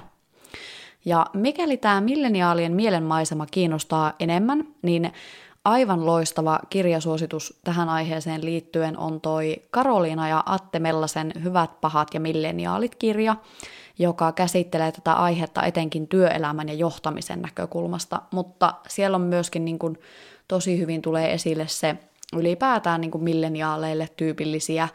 Ja 1.06 1.26
mikäli 1.34 1.78
tämä 1.78 2.02
milleniaalien 2.02 2.74
mielenmaisema 2.74 3.46
kiinnostaa 3.46 4.14
enemmän, 4.20 4.68
niin 4.82 5.12
aivan 5.66 6.06
loistava 6.06 6.60
kirjasuositus 6.70 7.60
tähän 7.64 7.90
aiheeseen 7.90 8.46
liittyen 8.46 8.98
on 8.98 9.22
toi 9.22 9.62
Karoliina 9.72 10.30
ja 10.30 10.44
Atte 10.46 10.80
Mellasen 10.80 11.32
Hyvät, 11.44 11.82
pahat 11.82 12.08
ja 12.14 12.20
milleniaalit 12.20 12.96
kirja, 12.96 13.36
joka 14.02 14.32
käsittelee 14.32 14.92
tätä 14.92 15.14
aihetta 15.14 15.64
etenkin 15.64 16.08
työelämän 16.08 16.68
ja 16.70 16.74
johtamisen 16.74 17.42
näkökulmasta, 17.42 18.22
mutta 18.32 18.74
siellä 18.88 19.16
on 19.16 19.22
myöskin 19.22 19.66
niin 19.66 19.80
kuin, 19.80 19.98
tosi 20.48 20.80
hyvin 20.80 21.02
tulee 21.02 21.34
esille 21.34 21.68
se 21.68 21.98
ylipäätään 22.36 23.02
niin 23.02 23.12
kuin 23.12 23.24
milleniaaleille 23.24 24.10
tyypillisiä 24.18 24.88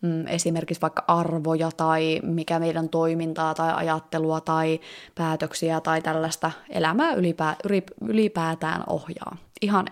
mm, 0.00 0.26
esimerkiksi 0.26 0.80
vaikka 0.80 1.04
arvoja 1.08 1.70
tai 1.76 2.20
mikä 2.22 2.58
meidän 2.58 2.88
toimintaa 2.88 3.54
tai 3.54 3.72
ajattelua 3.74 4.40
tai 4.40 4.80
päätöksiä 5.14 5.80
tai 5.80 6.02
tällaista 6.02 6.50
elämää 6.70 7.14
ylipää, 7.14 7.56
ylipäätään 8.00 8.84
ohjaa. 8.86 9.36
Ihan 9.62 9.86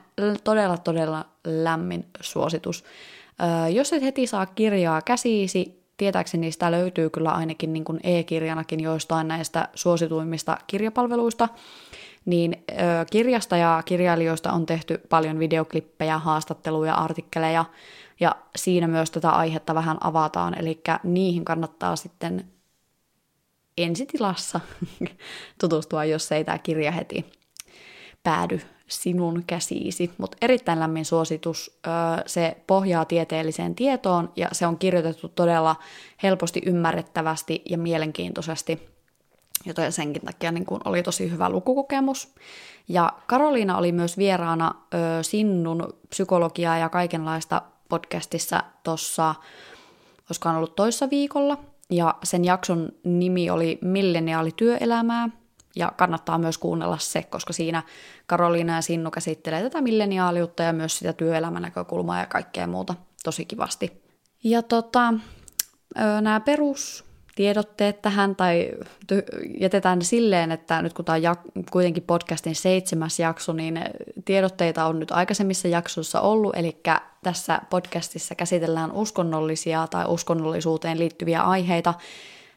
todella 0.45 0.79
todella 0.79 1.25
lämmin 1.45 2.07
suositus. 2.21 2.85
Jos 3.73 3.93
et 3.93 4.03
heti 4.03 4.27
saa 4.27 4.47
kirjaa 4.47 5.03
käsiisi, 5.03 5.82
tietääkseni 6.03 6.53
sitä 6.53 6.71
löytyy 6.71 7.11
kyllä 7.11 7.31
ainakin 7.31 7.73
niin 7.73 7.85
kuin 7.85 8.01
e-kirjanakin 8.03 8.81
joistain 8.81 9.29
näistä 9.29 9.69
suosituimmista 9.75 10.57
kirjapalveluista, 10.67 11.49
niin 12.25 12.65
ö, 12.71 12.75
kirjasta 13.11 13.57
ja 13.57 13.83
kirjailijoista 13.85 14.53
on 14.53 14.67
tehty 14.67 15.01
paljon 15.09 15.39
videoklippejä, 15.39 16.19
haastatteluja, 16.19 16.95
artikkeleja, 16.95 17.65
ja 18.21 18.37
siinä 18.57 18.87
myös 18.87 19.11
tätä 19.11 19.31
aihetta 19.31 19.75
vähän 19.75 19.97
avataan, 20.01 20.59
eli 20.59 20.81
niihin 21.05 21.45
kannattaa 21.45 21.97
sitten 21.97 22.45
ensitilassa 23.79 24.61
tutustua, 25.61 26.05
jos 26.05 26.33
ei 26.33 26.45
tämä 26.45 26.59
kirja 26.59 26.93
heti 26.93 27.33
päädy 28.23 28.61
sinun 28.93 29.45
käsiisi. 29.47 30.11
Mutta 30.19 30.37
erittäin 30.41 30.81
lämmin 30.81 31.05
suositus. 31.05 31.79
Se 32.27 32.57
pohjaa 32.67 33.05
tieteelliseen 33.05 33.75
tietoon 33.75 34.33
ja 34.37 34.49
se 34.53 34.67
on 34.67 34.79
kirjoitettu 34.79 35.29
todella 35.29 35.77
helposti 36.23 36.63
ymmärrettävästi 36.67 37.63
ja 37.71 37.79
mielenkiintoisesti, 37.79 38.89
joten 39.65 39.93
senkin 39.93 40.23
takia 40.23 40.53
niin 40.53 40.67
kun 40.67 40.81
oli 40.85 41.03
tosi 41.03 41.31
hyvä 41.31 41.51
lukukokemus. 41.51 42.35
Ja 42.89 43.13
Karoliina 43.27 43.79
oli 43.79 43.93
myös 43.93 44.19
vieraana 44.19 44.75
ö, 44.95 45.23
Sinnun 45.23 45.95
psykologiaa 46.09 46.79
ja 46.79 46.89
kaikenlaista 46.89 47.63
podcastissa 47.89 48.63
tuossa, 48.83 49.35
olisikohan 50.31 50.57
ollut 50.57 50.77
toissa 50.77 51.11
viikolla, 51.11 51.59
ja 51.91 52.15
sen 52.25 52.45
jakson 52.45 52.89
nimi 53.05 53.51
oli 53.51 53.79
Milleniaali 53.83 54.51
työelämää, 54.57 55.29
ja 55.77 55.93
kannattaa 55.97 56.39
myös 56.39 56.59
kuunnella 56.59 56.99
se, 56.99 57.23
koska 57.23 57.53
siinä 57.53 57.83
Karoliina 58.27 58.75
ja 58.75 58.83
Sinnu 58.83 59.11
käsittelee 59.11 59.63
tätä 59.63 59.81
milleniaaliutta 59.81 60.63
ja 60.63 60.73
myös 60.73 60.99
sitä 60.99 61.13
työelämän 61.13 61.63
näkökulmaa 61.63 62.19
ja 62.19 62.27
kaikkea 62.27 62.67
muuta 62.67 62.95
tosi 63.25 63.45
kivasti. 63.45 64.03
Ja 64.45 64.63
tota, 64.63 65.15
nämä 66.21 66.41
perus 66.41 67.05
tiedotteet 67.35 68.03
tähän 68.03 68.37
tai 68.37 68.71
jätetään 69.61 70.03
silleen, 70.03 70.53
että 70.53 70.83
nyt 70.83 70.93
kun 70.93 71.05
tämä 71.05 71.19
on 71.31 71.65
kuitenkin 71.71 72.03
podcastin 72.03 72.55
seitsemäs 72.55 73.21
jakso, 73.21 73.53
niin 73.53 73.81
tiedotteita 74.25 74.85
on 74.85 74.99
nyt 74.99 75.11
aikaisemmissa 75.11 75.69
jaksoissa 75.69 76.21
ollut, 76.21 76.57
eli 76.57 76.81
tässä 77.23 77.61
podcastissa 77.71 78.35
käsitellään 78.35 78.93
uskonnollisia 78.93 79.87
tai 79.91 80.05
uskonnollisuuteen 80.09 80.99
liittyviä 80.99 81.43
aiheita 81.43 81.95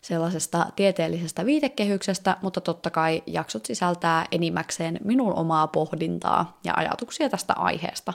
sellaisesta 0.06 0.66
tieteellisestä 0.76 1.46
viitekehyksestä, 1.46 2.38
mutta 2.42 2.62
totta 2.62 2.90
kai 2.90 3.24
jaksot 3.26 3.66
sisältää 3.66 4.26
enimmäkseen 4.32 5.00
minun 5.04 5.34
omaa 5.34 5.68
pohdintaa 5.68 6.60
ja 6.64 6.74
ajatuksia 6.76 7.30
tästä 7.30 7.54
aiheesta. 7.54 8.14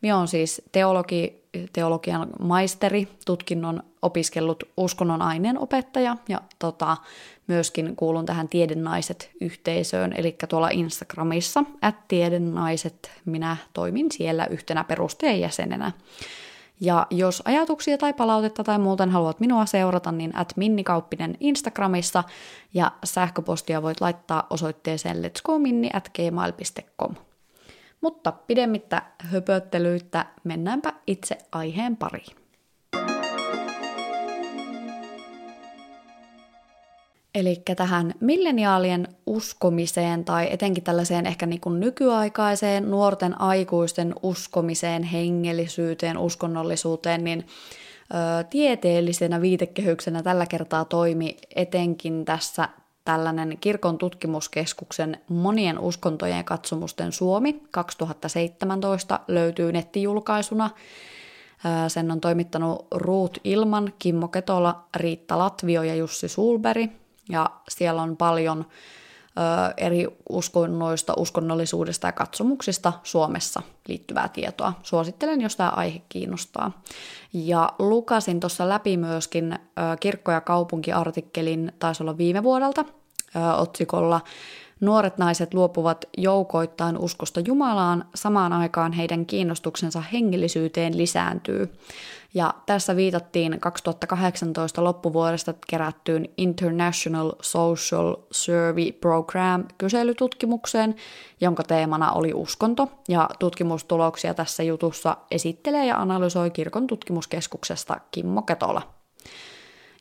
Minä 0.00 0.16
olen 0.16 0.28
siis 0.28 0.62
teologi, 0.72 1.42
teologian 1.72 2.28
maisteri, 2.40 3.08
tutkinnon 3.26 3.82
opiskellut 4.02 4.64
uskonnon 4.76 5.22
aineen 5.22 5.58
opettaja 5.58 6.16
ja 6.28 6.40
tota, 6.58 6.96
myöskin 7.46 7.96
kuulun 7.96 8.26
tähän 8.26 8.48
Tiedennaiset-yhteisöön, 8.48 10.12
eli 10.16 10.36
tuolla 10.48 10.68
Instagramissa, 10.68 11.64
at 11.82 12.08
Tiedennaiset, 12.08 13.10
minä 13.24 13.56
toimin 13.72 14.06
siellä 14.12 14.46
yhtenä 14.46 14.84
perustajajäsenenä. 14.84 15.92
Ja 16.82 17.06
jos 17.10 17.42
ajatuksia 17.44 17.98
tai 17.98 18.12
palautetta 18.12 18.64
tai 18.64 18.78
muuten 18.78 19.10
haluat 19.10 19.40
minua 19.40 19.66
seurata, 19.66 20.12
niin 20.12 20.36
at 20.36 20.52
minnikauppinen 20.56 21.36
Instagramissa 21.40 22.24
ja 22.74 22.92
sähköpostia 23.04 23.82
voit 23.82 24.00
laittaa 24.00 24.46
osoitteeseen 24.50 25.22
letsgominni 25.22 25.90
at 25.94 26.08
gmail.com. 26.14 27.14
Mutta 28.00 28.32
pidemmittä 28.32 29.02
höpöttelyitä 29.18 30.26
mennäänpä 30.44 30.92
itse 31.06 31.38
aiheen 31.52 31.96
pariin. 31.96 32.41
Eli 37.34 37.62
tähän 37.76 38.14
milleniaalien 38.20 39.08
uskomiseen 39.26 40.24
tai 40.24 40.48
etenkin 40.50 40.84
tällaiseen 40.84 41.26
ehkä 41.26 41.46
niin 41.46 41.60
kuin 41.60 41.80
nykyaikaiseen 41.80 42.90
nuorten 42.90 43.40
aikuisten 43.40 44.14
uskomiseen, 44.22 45.02
hengellisyyteen, 45.02 46.18
uskonnollisuuteen, 46.18 47.24
niin 47.24 47.46
ö, 48.14 48.44
tieteellisenä 48.44 49.40
viitekehyksenä 49.40 50.22
tällä 50.22 50.46
kertaa 50.46 50.84
toimi 50.84 51.36
etenkin 51.56 52.24
tässä 52.24 52.68
tällainen 53.04 53.58
kirkon 53.60 53.98
tutkimuskeskuksen 53.98 55.20
monien 55.28 55.78
uskontojen 55.78 56.44
katsomusten 56.44 57.12
Suomi 57.12 57.62
2017 57.70 59.20
löytyy 59.28 59.72
nettijulkaisuna. 59.72 60.70
Sen 61.88 62.10
on 62.10 62.20
toimittanut 62.20 62.86
Ruut 62.90 63.38
Ilman, 63.44 63.92
Kimmo 63.98 64.28
Ketola, 64.28 64.84
Riitta 64.96 65.38
Latvio 65.38 65.82
ja 65.82 65.94
Jussi 65.94 66.28
Sulberi. 66.28 67.01
Ja 67.32 67.50
siellä 67.68 68.02
on 68.02 68.16
paljon 68.16 68.64
ö, 69.38 69.74
eri 69.76 70.06
uskonnoista, 70.28 71.14
uskonnollisuudesta 71.16 72.08
ja 72.08 72.12
katsomuksista 72.12 72.92
Suomessa 73.02 73.62
liittyvää 73.88 74.28
tietoa. 74.28 74.72
Suosittelen, 74.82 75.40
jos 75.40 75.56
tämä 75.56 75.68
aihe 75.70 76.02
kiinnostaa. 76.08 76.82
Ja 77.32 77.72
lukasin 77.78 78.40
tuossa 78.40 78.68
läpi 78.68 78.96
myöskin 78.96 79.52
ö, 79.52 79.58
kirkko- 80.00 80.32
ja 80.32 80.40
kaupunkiartikkelin, 80.40 81.72
taisi 81.78 82.02
olla 82.02 82.18
viime 82.18 82.42
vuodelta, 82.42 82.84
ö, 83.36 83.54
otsikolla 83.54 84.20
Nuoret 84.82 85.18
naiset 85.18 85.54
luopuvat 85.54 86.04
joukoittain 86.18 86.98
uskosta 86.98 87.40
Jumalaan, 87.40 88.04
samaan 88.14 88.52
aikaan 88.52 88.92
heidän 88.92 89.26
kiinnostuksensa 89.26 90.00
hengellisyyteen 90.00 90.96
lisääntyy. 90.96 91.72
Ja 92.34 92.54
tässä 92.66 92.96
viitattiin 92.96 93.60
2018 93.60 94.84
loppuvuodesta 94.84 95.54
kerättyyn 95.66 96.28
International 96.36 97.32
Social 97.40 98.16
Survey 98.30 98.92
Program 98.92 99.64
kyselytutkimukseen, 99.78 100.94
jonka 101.40 101.62
teemana 101.62 102.12
oli 102.12 102.34
uskonto, 102.34 102.88
ja 103.08 103.30
tutkimustuloksia 103.38 104.34
tässä 104.34 104.62
jutussa 104.62 105.16
esittelee 105.30 105.86
ja 105.86 106.00
analysoi 106.00 106.50
kirkon 106.50 106.86
tutkimuskeskuksesta 106.86 108.00
Kimmo 108.10 108.42
Ketola. 108.42 108.82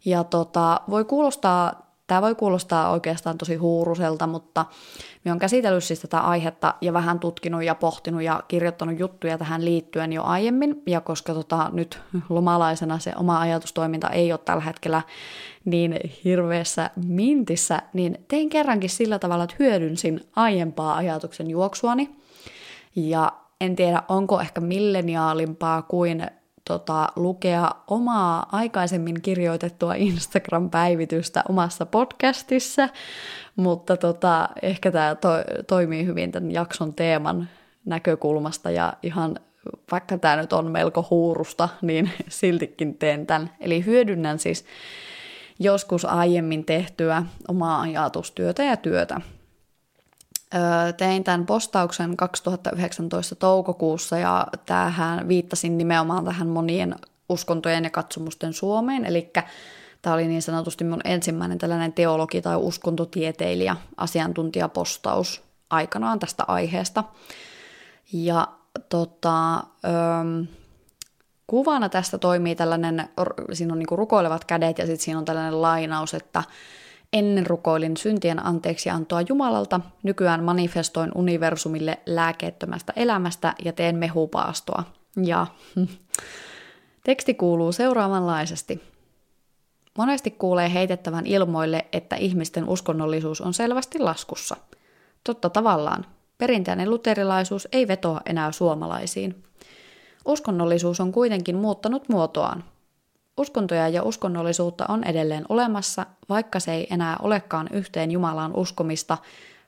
Ja 0.06 0.24
tota, 0.24 0.82
voi 0.90 1.06
kuulostaa 1.06 1.91
Tämä 2.12 2.22
voi 2.22 2.36
kuulostaa 2.36 2.92
oikeastaan 2.92 3.38
tosi 3.38 3.56
huuruselta, 3.56 4.28
mutta 4.28 4.66
minä 5.24 5.34
olen 5.34 5.40
käsitellyt 5.40 5.84
siis 5.84 6.00
tätä 6.00 6.20
aihetta 6.20 6.76
ja 6.82 6.94
vähän 6.94 7.20
tutkinut 7.20 7.64
ja 7.64 7.76
pohtinut 7.76 8.22
ja 8.22 8.44
kirjoittanut 8.48 9.00
juttuja 9.00 9.38
tähän 9.38 9.66
liittyen 9.66 10.14
jo 10.14 10.24
aiemmin. 10.24 10.82
Ja 10.88 11.02
koska 11.02 11.34
tota, 11.34 11.70
nyt 11.74 12.00
lomalaisena 12.30 13.00
se 13.00 13.14
oma 13.16 13.40
ajatustoiminta 13.40 14.10
ei 14.10 14.32
ole 14.32 14.40
tällä 14.46 14.64
hetkellä 14.64 15.02
niin 15.66 16.00
hirveässä 16.24 16.90
mintissä, 17.06 17.82
niin 17.94 18.26
tein 18.28 18.50
kerrankin 18.50 18.90
sillä 18.90 19.20
tavalla, 19.20 19.44
että 19.44 19.56
hyödynsin 19.60 20.22
aiempaa 20.36 20.96
ajatuksen 20.96 21.50
juoksuani. 21.50 22.16
Ja 22.96 23.32
en 23.62 23.76
tiedä, 23.76 24.04
onko 24.08 24.42
ehkä 24.42 24.62
milleniaalimpaa 24.62 25.82
kuin 25.82 26.28
tota, 26.72 27.08
lukea 27.16 27.72
omaa 27.88 28.50
aikaisemmin 28.52 29.22
kirjoitettua 29.22 29.94
Instagram-päivitystä 29.96 31.44
omassa 31.50 31.86
podcastissa, 31.86 32.90
mutta 33.56 33.98
tota, 33.98 34.50
ehkä 34.62 34.92
tämä 34.92 35.16
to- 35.16 35.64
toimii 35.68 36.06
hyvin 36.06 36.32
tämän 36.32 36.52
jakson 36.52 36.94
teeman 36.94 37.50
näkökulmasta 37.86 38.72
ja 38.72 38.94
ihan 39.04 39.40
vaikka 39.92 40.18
tämä 40.18 40.36
nyt 40.36 40.54
on 40.54 40.72
melko 40.72 41.08
huurusta, 41.10 41.70
niin 41.82 42.10
siltikin 42.30 42.98
teen 42.98 43.28
tämän. 43.28 43.50
Eli 43.60 43.86
hyödynnän 43.86 44.40
siis 44.40 44.66
joskus 45.60 46.06
aiemmin 46.06 46.66
tehtyä 46.66 47.24
omaa 47.48 47.82
ajatustyötä 47.82 48.64
ja 48.64 48.78
työtä. 48.78 49.22
Tein 50.98 51.24
tämän 51.24 51.46
postauksen 51.46 52.18
2019 52.18 53.36
toukokuussa 53.36 54.18
ja 54.18 54.48
tähän 54.66 55.28
viittasin 55.28 55.78
nimenomaan 55.78 56.26
tähän 56.26 56.48
monien 56.48 56.96
uskontojen 57.30 57.84
ja 57.84 57.90
katsomusten 57.90 58.54
Suomeen, 58.54 59.06
eli 59.06 59.32
tämä 60.02 60.14
oli 60.14 60.28
niin 60.28 60.42
sanotusti 60.42 60.84
mun 60.84 61.02
ensimmäinen 61.04 61.58
tällainen 61.58 61.94
teologi- 61.94 62.42
tai 62.42 62.56
uskontotieteilijä 62.56 63.76
asiantuntijapostaus 63.98 65.44
aikanaan 65.70 66.20
tästä 66.20 66.44
aiheesta. 66.48 67.04
Ja 68.14 68.48
tota, 68.90 69.56
öö, 69.56 70.44
kuvana 71.48 71.90
tästä 71.90 72.18
toimii 72.18 72.56
tällainen, 72.56 73.10
siinä 73.54 73.74
on 73.74 73.80
niinku 73.80 73.96
rukoilevat 73.96 74.46
kädet 74.46 74.78
ja 74.78 74.86
sitten 74.86 75.04
siinä 75.04 75.20
on 75.20 75.26
tällainen 75.26 75.62
lainaus, 75.62 76.14
että 76.14 76.44
ennen 77.14 77.48
rukoilin 77.48 77.98
syntien 77.98 78.46
anteeksi 78.46 78.90
antoa 78.90 79.22
Jumalalta, 79.22 79.80
nykyään 80.04 80.44
manifestoin 80.44 81.12
universumille 81.16 82.00
lääkeettömästä 82.06 82.94
elämästä 82.96 83.54
ja 83.66 83.74
teen 83.74 83.96
mehupaastoa. 83.96 84.84
Ja 85.24 85.48
teksti 87.04 87.34
kuuluu 87.34 87.72
seuraavanlaisesti. 87.72 88.82
Monesti 89.98 90.32
kuulee 90.32 90.74
heitettävän 90.74 91.26
ilmoille, 91.26 91.86
että 91.94 92.16
ihmisten 92.16 92.70
uskonnollisuus 92.70 93.42
on 93.42 93.54
selvästi 93.54 94.00
laskussa. 94.00 94.56
Totta 95.24 95.50
tavallaan. 95.50 96.06
Perinteinen 96.38 96.90
luterilaisuus 96.90 97.68
ei 97.72 97.88
vetoa 97.88 98.22
enää 98.26 98.52
suomalaisiin. 98.52 99.44
Uskonnollisuus 100.26 101.00
on 101.00 101.12
kuitenkin 101.12 101.56
muuttanut 101.56 102.10
muotoaan. 102.10 102.64
Uskontoja 103.38 103.90
ja 103.90 104.04
uskonnollisuutta 104.04 104.86
on 104.90 105.04
edelleen 105.04 105.46
olemassa, 105.50 106.06
vaikka 106.30 106.60
se 106.60 106.74
ei 106.74 106.88
enää 106.90 107.18
olekaan 107.22 107.70
yhteen 107.72 108.12
Jumalaan 108.12 108.56
uskomista, 108.56 109.18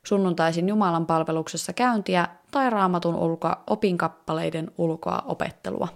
sunnuntaisin 0.04 0.70
Jumalan 0.70 1.06
palveluksessa 1.06 1.74
käyntiä 1.74 2.28
tai 2.52 2.70
raamatun 2.70 3.16
ulkoa 3.16 3.64
opinkappaleiden 3.68 4.72
ulkoa 4.78 5.24
opettelua. 5.26 5.88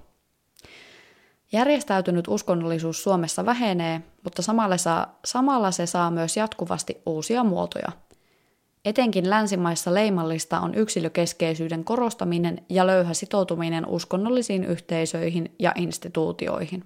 Järjestäytynyt 1.52 2.28
uskonnollisuus 2.28 3.04
Suomessa 3.04 3.46
vähenee, 3.46 4.02
mutta 4.24 4.42
samalla, 4.42 4.78
saa, 4.78 5.20
samalla 5.26 5.72
se 5.72 5.86
saa 5.86 6.12
myös 6.12 6.38
jatkuvasti 6.38 7.02
uusia 7.06 7.44
muotoja– 7.44 7.92
Etenkin 8.88 9.30
länsimaissa 9.30 9.94
leimallista 9.94 10.60
on 10.60 10.76
yksilökeskeisyyden 10.76 11.84
korostaminen 11.84 12.66
ja 12.70 12.88
löyhä 12.88 13.14
sitoutuminen 13.14 13.88
uskonnollisiin 13.88 14.64
yhteisöihin 14.64 15.56
ja 15.60 15.72
instituutioihin. 15.76 16.84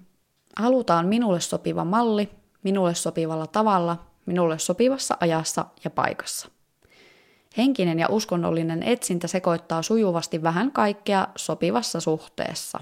Halutaan 0.56 1.06
minulle 1.06 1.40
sopiva 1.40 1.84
malli, 1.84 2.28
minulle 2.62 2.94
sopivalla 2.94 3.46
tavalla, 3.46 3.96
minulle 4.26 4.58
sopivassa 4.58 5.16
ajassa 5.20 5.66
ja 5.84 5.90
paikassa. 5.90 6.48
Henkinen 7.56 7.98
ja 7.98 8.06
uskonnollinen 8.10 8.82
etsintä 8.82 9.26
sekoittaa 9.28 9.82
sujuvasti 9.82 10.42
vähän 10.42 10.72
kaikkea 10.72 11.28
sopivassa 11.36 12.00
suhteessa. 12.00 12.80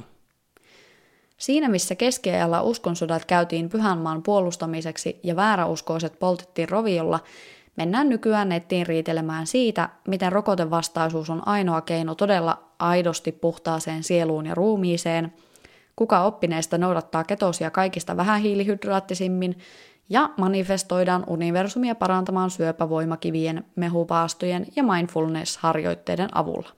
Siinä 1.37 1.69
missä 1.69 1.95
keskiajalla 1.95 2.63
uskonsodat 2.63 3.25
käytiin 3.25 3.69
pyhänmaan 3.69 4.23
puolustamiseksi 4.23 5.21
ja 5.23 5.37
vääräuskoiset 5.37 6.19
poltettiin 6.19 6.69
roviolla, 6.69 7.21
Mennään 7.77 8.09
nykyään 8.09 8.49
nettiin 8.49 8.87
riitelemään 8.87 9.47
siitä, 9.47 9.89
miten 10.09 10.33
rokotevastaisuus 10.33 11.31
on 11.31 11.49
ainoa 11.49 11.81
keino 11.81 12.15
todella 12.15 12.63
aidosti 12.79 13.33
puhtaaseen 13.33 14.03
sieluun 14.03 14.47
ja 14.47 14.55
ruumiiseen, 14.55 15.33
kuka 16.01 16.21
oppineista 16.25 16.79
noudattaa 16.79 17.25
ketosia 17.25 17.71
kaikista 17.71 18.17
vähähiilihydraattisimmin 18.17 19.59
ja 20.09 20.31
manifestoidaan 20.37 21.25
universumia 21.27 21.95
parantamaan 21.95 22.51
syöpävoimakivien, 22.51 23.65
mehupaastojen 23.77 24.67
ja 24.77 24.83
mindfulness-harjoitteiden 24.83 26.29
avulla. 26.33 26.69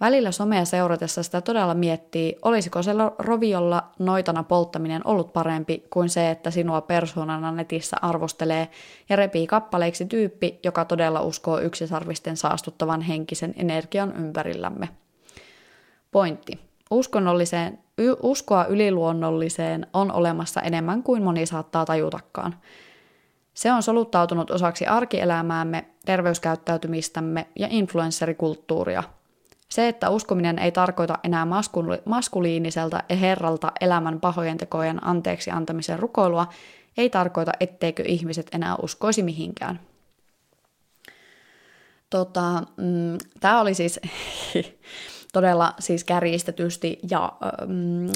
Välillä 0.00 0.32
somea 0.32 0.64
seuratessa 0.64 1.22
sitä 1.22 1.40
todella 1.40 1.74
miettii, 1.74 2.36
olisiko 2.42 2.82
se 2.82 2.90
roviolla 3.18 3.88
noitana 3.98 4.42
polttaminen 4.42 5.06
ollut 5.06 5.32
parempi 5.32 5.86
kuin 5.90 6.08
se, 6.08 6.30
että 6.30 6.50
sinua 6.50 6.80
persoonana 6.80 7.52
netissä 7.52 7.96
arvostelee 8.02 8.68
ja 9.08 9.16
repii 9.16 9.46
kappaleiksi 9.46 10.06
tyyppi, 10.06 10.60
joka 10.64 10.84
todella 10.84 11.20
uskoo 11.20 11.60
yksisarvisten 11.60 12.36
saastuttavan 12.36 13.00
henkisen 13.00 13.54
energian 13.56 14.16
ympärillämme. 14.16 14.88
Pointti. 16.10 16.67
Uskonnolliseen, 16.90 17.78
y- 17.98 18.16
uskoa 18.22 18.64
yliluonnolliseen 18.64 19.86
on 19.92 20.12
olemassa 20.12 20.62
enemmän 20.62 21.02
kuin 21.02 21.22
moni 21.22 21.46
saattaa 21.46 21.84
tajutakaan. 21.84 22.56
Se 23.54 23.72
on 23.72 23.82
soluttautunut 23.82 24.50
osaksi 24.50 24.86
arkielämäämme, 24.86 25.84
terveyskäyttäytymistämme 26.04 27.46
ja 27.56 27.68
influensserikulttuuria– 27.70 29.02
se, 29.68 29.88
että 29.88 30.10
uskominen 30.10 30.58
ei 30.58 30.72
tarkoita 30.72 31.18
enää 31.24 31.44
maskuli- 31.44 32.02
maskuliiniselta 32.04 33.02
ja 33.08 33.16
herralta 33.16 33.72
elämän 33.80 34.20
pahojen 34.20 34.58
tekojen 34.58 35.06
anteeksi 35.06 35.50
antamisen 35.50 35.98
rukoilua, 35.98 36.46
ei 36.96 37.10
tarkoita, 37.10 37.52
etteikö 37.60 38.02
ihmiset 38.06 38.46
enää 38.52 38.76
uskoisi 38.82 39.22
mihinkään. 39.22 39.80
Tota, 42.10 42.62
mm, 42.76 43.18
Tämä 43.40 43.60
oli 43.60 43.74
siis 43.74 44.00
todella 45.32 45.74
siis 45.78 46.04
kärjistetysti 46.04 46.98
ja 47.10 47.32
mm, 47.66 48.08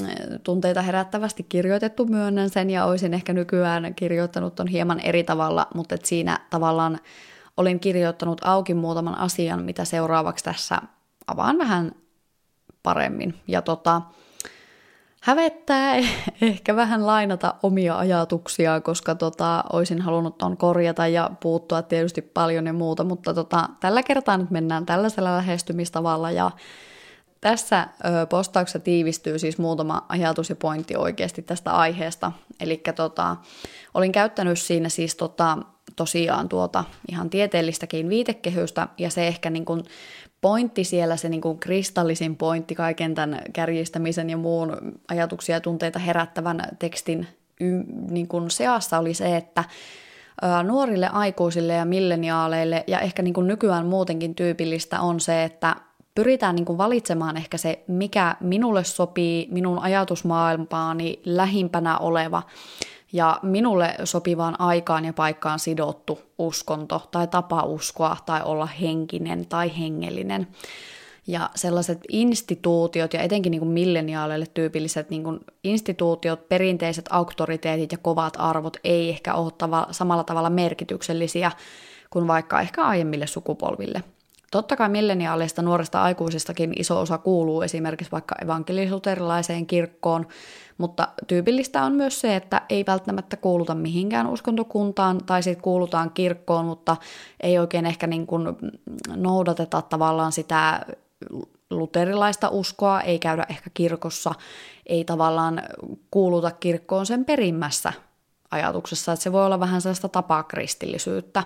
tunteita 0.43 0.81
herättävästi 0.81 1.43
kirjoitettu, 1.43 2.05
myönnän 2.05 2.49
sen, 2.49 2.69
ja 2.69 2.85
olisin 2.85 3.13
ehkä 3.13 3.33
nykyään 3.33 3.95
kirjoittanut 3.95 4.59
on 4.59 4.67
hieman 4.67 4.99
eri 4.99 5.23
tavalla, 5.23 5.67
mutta 5.75 5.95
et 5.95 6.05
siinä 6.05 6.39
tavallaan 6.49 6.99
olin 7.57 7.79
kirjoittanut 7.79 8.41
auki 8.43 8.73
muutaman 8.73 9.17
asian, 9.17 9.63
mitä 9.63 9.85
seuraavaksi 9.85 10.43
tässä 10.43 10.81
avaan 11.27 11.57
vähän 11.57 11.91
paremmin. 12.83 13.33
Ja 13.47 13.61
tota, 13.61 14.01
hävettää 15.21 15.95
ehkä 16.41 16.75
vähän 16.75 17.05
lainata 17.05 17.55
omia 17.63 17.97
ajatuksia, 17.97 18.81
koska 18.81 19.15
tota, 19.15 19.63
olisin 19.73 20.01
halunnut 20.01 20.37
ton 20.37 20.57
korjata 20.57 21.07
ja 21.07 21.31
puuttua 21.39 21.81
tietysti 21.81 22.21
paljon 22.21 22.65
ja 22.65 22.73
muuta, 22.73 23.03
mutta 23.03 23.33
tota, 23.33 23.69
tällä 23.79 24.03
kertaa 24.03 24.37
nyt 24.37 24.51
mennään 24.51 24.85
tällaisella 24.85 25.37
lähestymistavalla 25.37 26.31
ja 26.31 26.51
tässä 27.43 27.87
postauksessa 28.29 28.79
tiivistyy 28.79 29.39
siis 29.39 29.57
muutama 29.57 30.05
ajatus 30.09 30.49
ja 30.49 30.55
pointti 30.55 30.95
oikeasti 30.95 31.41
tästä 31.41 31.71
aiheesta. 31.71 32.31
Eli 32.59 32.81
tota, 32.95 33.35
olin 33.93 34.11
käyttänyt 34.11 34.59
siinä 34.59 34.89
siis 34.89 35.15
tota, 35.15 35.57
tosiaan 35.95 36.49
tuota 36.49 36.83
ihan 37.11 37.29
tieteellistäkin 37.29 38.09
viitekehystä, 38.09 38.87
ja 38.97 39.09
se 39.09 39.27
ehkä 39.27 39.49
niin 39.49 39.65
kuin 39.65 39.83
pointti 40.41 40.83
siellä, 40.83 41.17
se 41.17 41.29
niin 41.29 41.41
kuin 41.41 41.59
kristallisin 41.59 42.35
pointti 42.35 42.75
kaiken 42.75 43.15
tämän 43.15 43.41
kärjistämisen 43.53 44.29
ja 44.29 44.37
muun 44.37 44.77
ajatuksia 45.07 45.55
ja 45.55 45.61
tunteita 45.61 45.99
herättävän 45.99 46.61
tekstin 46.79 47.27
y- 47.59 47.83
niin 48.09 48.27
kuin 48.27 48.51
seassa 48.51 48.99
oli 48.99 49.13
se, 49.13 49.37
että 49.37 49.63
nuorille 50.63 51.07
aikuisille 51.07 51.73
ja 51.73 51.85
milleniaaleille 51.85 52.83
ja 52.87 52.99
ehkä 52.99 53.21
niin 53.21 53.33
kuin 53.33 53.47
nykyään 53.47 53.85
muutenkin 53.85 54.35
tyypillistä 54.35 55.01
on 55.01 55.19
se, 55.19 55.43
että 55.43 55.75
pyritään 56.15 56.55
niin 56.55 56.65
kuin 56.65 56.77
valitsemaan 56.77 57.37
ehkä 57.37 57.57
se, 57.57 57.83
mikä 57.87 58.35
minulle 58.39 58.83
sopii, 58.83 59.47
minun 59.51 59.79
ajatusmaailmaani 59.79 61.21
lähimpänä 61.25 61.97
oleva 61.97 62.43
ja 63.13 63.39
minulle 63.41 63.95
sopivaan 64.03 64.61
aikaan 64.61 65.05
ja 65.05 65.13
paikkaan 65.13 65.59
sidottu 65.59 66.19
uskonto 66.37 67.07
tai 67.11 67.27
tapa 67.27 67.63
uskoa 67.63 68.17
tai 68.25 68.41
olla 68.43 68.65
henkinen 68.65 69.45
tai 69.45 69.79
hengellinen. 69.79 70.47
Ja 71.27 71.49
sellaiset 71.55 71.99
instituutiot 72.09 73.13
ja 73.13 73.21
etenkin 73.21 73.51
niin 73.51 73.59
kuin 73.59 73.71
milleniaaleille 73.71 74.45
tyypilliset 74.53 75.09
niin 75.09 75.23
kuin 75.23 75.39
instituutiot, 75.63 76.49
perinteiset 76.49 77.05
auktoriteetit 77.09 77.91
ja 77.91 77.97
kovat 77.97 78.33
arvot 78.37 78.77
ei 78.83 79.09
ehkä 79.09 79.33
ole 79.33 79.51
tava, 79.57 79.87
samalla 79.91 80.23
tavalla 80.23 80.49
merkityksellisiä 80.49 81.51
kuin 82.09 82.27
vaikka 82.27 82.61
ehkä 82.61 82.83
aiemmille 82.83 83.27
sukupolville. 83.27 84.03
Totta 84.53 84.75
kai 84.75 84.89
milleniaaleista 84.89 85.61
nuorista 85.61 86.03
aikuisistakin 86.03 86.73
iso 86.79 87.01
osa 87.01 87.17
kuuluu 87.17 87.61
esimerkiksi 87.61 88.11
vaikka 88.11 88.35
evankelisuterilaiseen 88.43 89.65
kirkkoon, 89.65 90.27
mutta 90.77 91.07
tyypillistä 91.27 91.83
on 91.83 91.91
myös 91.93 92.21
se, 92.21 92.35
että 92.35 92.61
ei 92.69 92.85
välttämättä 92.87 93.37
kuuluta 93.37 93.75
mihinkään 93.75 94.27
uskontokuntaan 94.27 95.17
tai 95.25 95.43
sitten 95.43 95.63
kuulutaan 95.63 96.11
kirkkoon, 96.11 96.65
mutta 96.65 96.97
ei 97.39 97.59
oikein 97.59 97.85
ehkä 97.85 98.07
niin 98.07 98.27
kuin 98.27 98.47
noudateta 99.15 99.81
tavallaan 99.81 100.31
sitä 100.31 100.85
luterilaista 101.69 102.49
uskoa, 102.49 103.01
ei 103.01 103.19
käydä 103.19 103.45
ehkä 103.49 103.69
kirkossa, 103.73 104.33
ei 104.85 105.05
tavallaan 105.05 105.61
kuuluta 106.11 106.51
kirkkoon 106.51 107.05
sen 107.05 107.25
perimmässä 107.25 107.93
ajatuksessa, 108.51 109.13
että 109.13 109.23
se 109.23 109.31
voi 109.31 109.45
olla 109.45 109.59
vähän 109.59 109.81
sellaista 109.81 110.09
tapakristillisyyttä. 110.09 111.43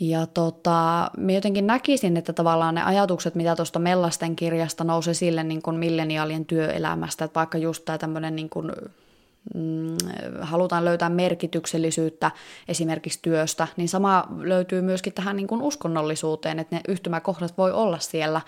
Ja 0.00 0.26
tota, 0.26 1.10
mä 1.16 1.32
jotenkin 1.32 1.66
näkisin, 1.66 2.16
että 2.16 2.32
tavallaan 2.32 2.74
ne 2.74 2.82
ajatukset, 2.82 3.34
mitä 3.34 3.56
tuosta 3.56 3.78
Mellasten 3.78 4.36
kirjasta 4.36 4.84
nousi 4.84 5.10
esille 5.10 5.44
niin 5.44 5.62
kuin 5.62 5.76
milleniaalien 5.76 6.44
työelämästä, 6.44 7.24
että 7.24 7.40
vaikka 7.40 7.58
just 7.58 7.84
tämä 7.84 7.98
tämmöinen 7.98 8.36
niin 8.36 8.48
kuin 8.48 8.72
mm, 9.54 9.96
halutaan 10.40 10.84
löytää 10.84 11.08
merkityksellisyyttä 11.08 12.30
esimerkiksi 12.68 13.18
työstä, 13.22 13.68
niin 13.76 13.88
sama 13.88 14.28
löytyy 14.40 14.82
myöskin 14.82 15.12
tähän 15.12 15.36
niin 15.36 15.46
kuin 15.46 15.62
uskonnollisuuteen, 15.62 16.58
että 16.58 16.76
ne 16.76 16.80
yhtymäkohdat 16.88 17.58
voi 17.58 17.72
olla 17.72 17.98
siellä, 17.98 18.40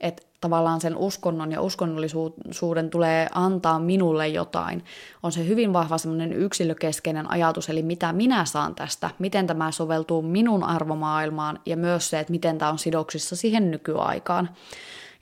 että 0.00 0.22
tavallaan 0.40 0.80
sen 0.80 0.96
uskonnon 0.96 1.52
ja 1.52 1.60
uskonnollisuuden 1.60 2.90
tulee 2.90 3.28
antaa 3.34 3.78
minulle 3.78 4.28
jotain. 4.28 4.84
On 5.22 5.32
se 5.32 5.46
hyvin 5.46 5.72
vahva 5.72 5.98
semmoinen 5.98 6.32
yksilökeskeinen 6.32 7.30
ajatus, 7.30 7.68
eli 7.68 7.82
mitä 7.82 8.12
minä 8.12 8.44
saan 8.44 8.74
tästä, 8.74 9.10
miten 9.18 9.46
tämä 9.46 9.70
soveltuu 9.70 10.22
minun 10.22 10.64
arvomaailmaan 10.64 11.58
ja 11.66 11.76
myös 11.76 12.10
se, 12.10 12.20
että 12.20 12.30
miten 12.30 12.58
tämä 12.58 12.70
on 12.70 12.78
sidoksissa 12.78 13.36
siihen 13.36 13.70
nykyaikaan 13.70 14.48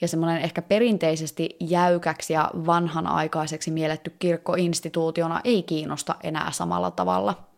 ja 0.00 0.08
semmoinen 0.08 0.42
ehkä 0.42 0.62
perinteisesti 0.62 1.56
jäykäksi 1.60 2.32
ja 2.32 2.50
vanhanaikaiseksi 2.54 3.70
mielletty 3.70 4.14
kirkko 4.18 4.54
instituutiona 4.54 5.40
ei 5.44 5.62
kiinnosta 5.62 6.14
enää 6.22 6.50
samalla 6.50 6.90
tavalla. 6.90 7.53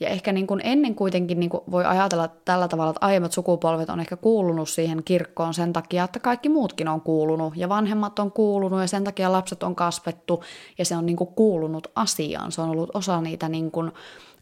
Ja 0.00 0.08
ehkä 0.08 0.32
niin 0.32 0.46
kuin 0.46 0.60
ennen 0.64 0.94
kuitenkin 0.94 1.40
niin 1.40 1.50
kuin 1.50 1.62
voi 1.70 1.84
ajatella 1.84 2.28
tällä 2.28 2.68
tavalla, 2.68 2.90
että 2.90 3.06
aiemmat 3.06 3.32
sukupolvet 3.32 3.90
on 3.90 4.00
ehkä 4.00 4.16
kuulunut 4.16 4.68
siihen 4.68 5.04
kirkkoon 5.04 5.54
sen 5.54 5.72
takia, 5.72 6.04
että 6.04 6.18
kaikki 6.18 6.48
muutkin 6.48 6.88
on 6.88 7.00
kuulunut 7.00 7.52
ja 7.56 7.68
vanhemmat 7.68 8.18
on 8.18 8.32
kuulunut 8.32 8.80
ja 8.80 8.86
sen 8.86 9.04
takia 9.04 9.32
lapset 9.32 9.62
on 9.62 9.74
kasvettu 9.74 10.44
ja 10.78 10.84
se 10.84 10.96
on 10.96 11.06
niin 11.06 11.16
kuin 11.16 11.30
kuulunut 11.36 11.86
asiaan. 11.94 12.52
Se 12.52 12.60
on 12.60 12.70
ollut 12.70 12.90
osa 12.94 13.20
niitä 13.20 13.48
niin 13.48 13.70
kuin 13.70 13.92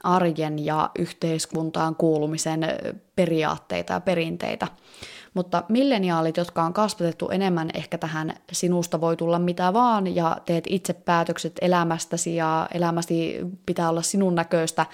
arjen 0.02 0.64
ja 0.64 0.90
yhteiskuntaan 0.98 1.94
kuulumisen 1.94 2.60
periaatteita 3.16 3.92
ja 3.92 4.00
perinteitä. 4.00 4.68
Mutta 5.34 5.64
milleniaalit, 5.68 6.36
jotka 6.36 6.62
on 6.62 6.72
kasvatettu 6.72 7.28
enemmän 7.28 7.70
ehkä 7.74 7.98
tähän 7.98 8.34
sinusta 8.52 9.00
voi 9.00 9.16
tulla 9.16 9.38
mitä 9.38 9.72
vaan 9.72 10.14
ja 10.14 10.36
teet 10.44 10.64
itse 10.68 10.92
päätökset 10.92 11.52
elämästäsi 11.60 12.36
ja 12.36 12.68
elämäsi 12.74 13.40
pitää 13.66 13.88
olla 13.88 14.02
sinun 14.02 14.34
näköistä, 14.34 14.86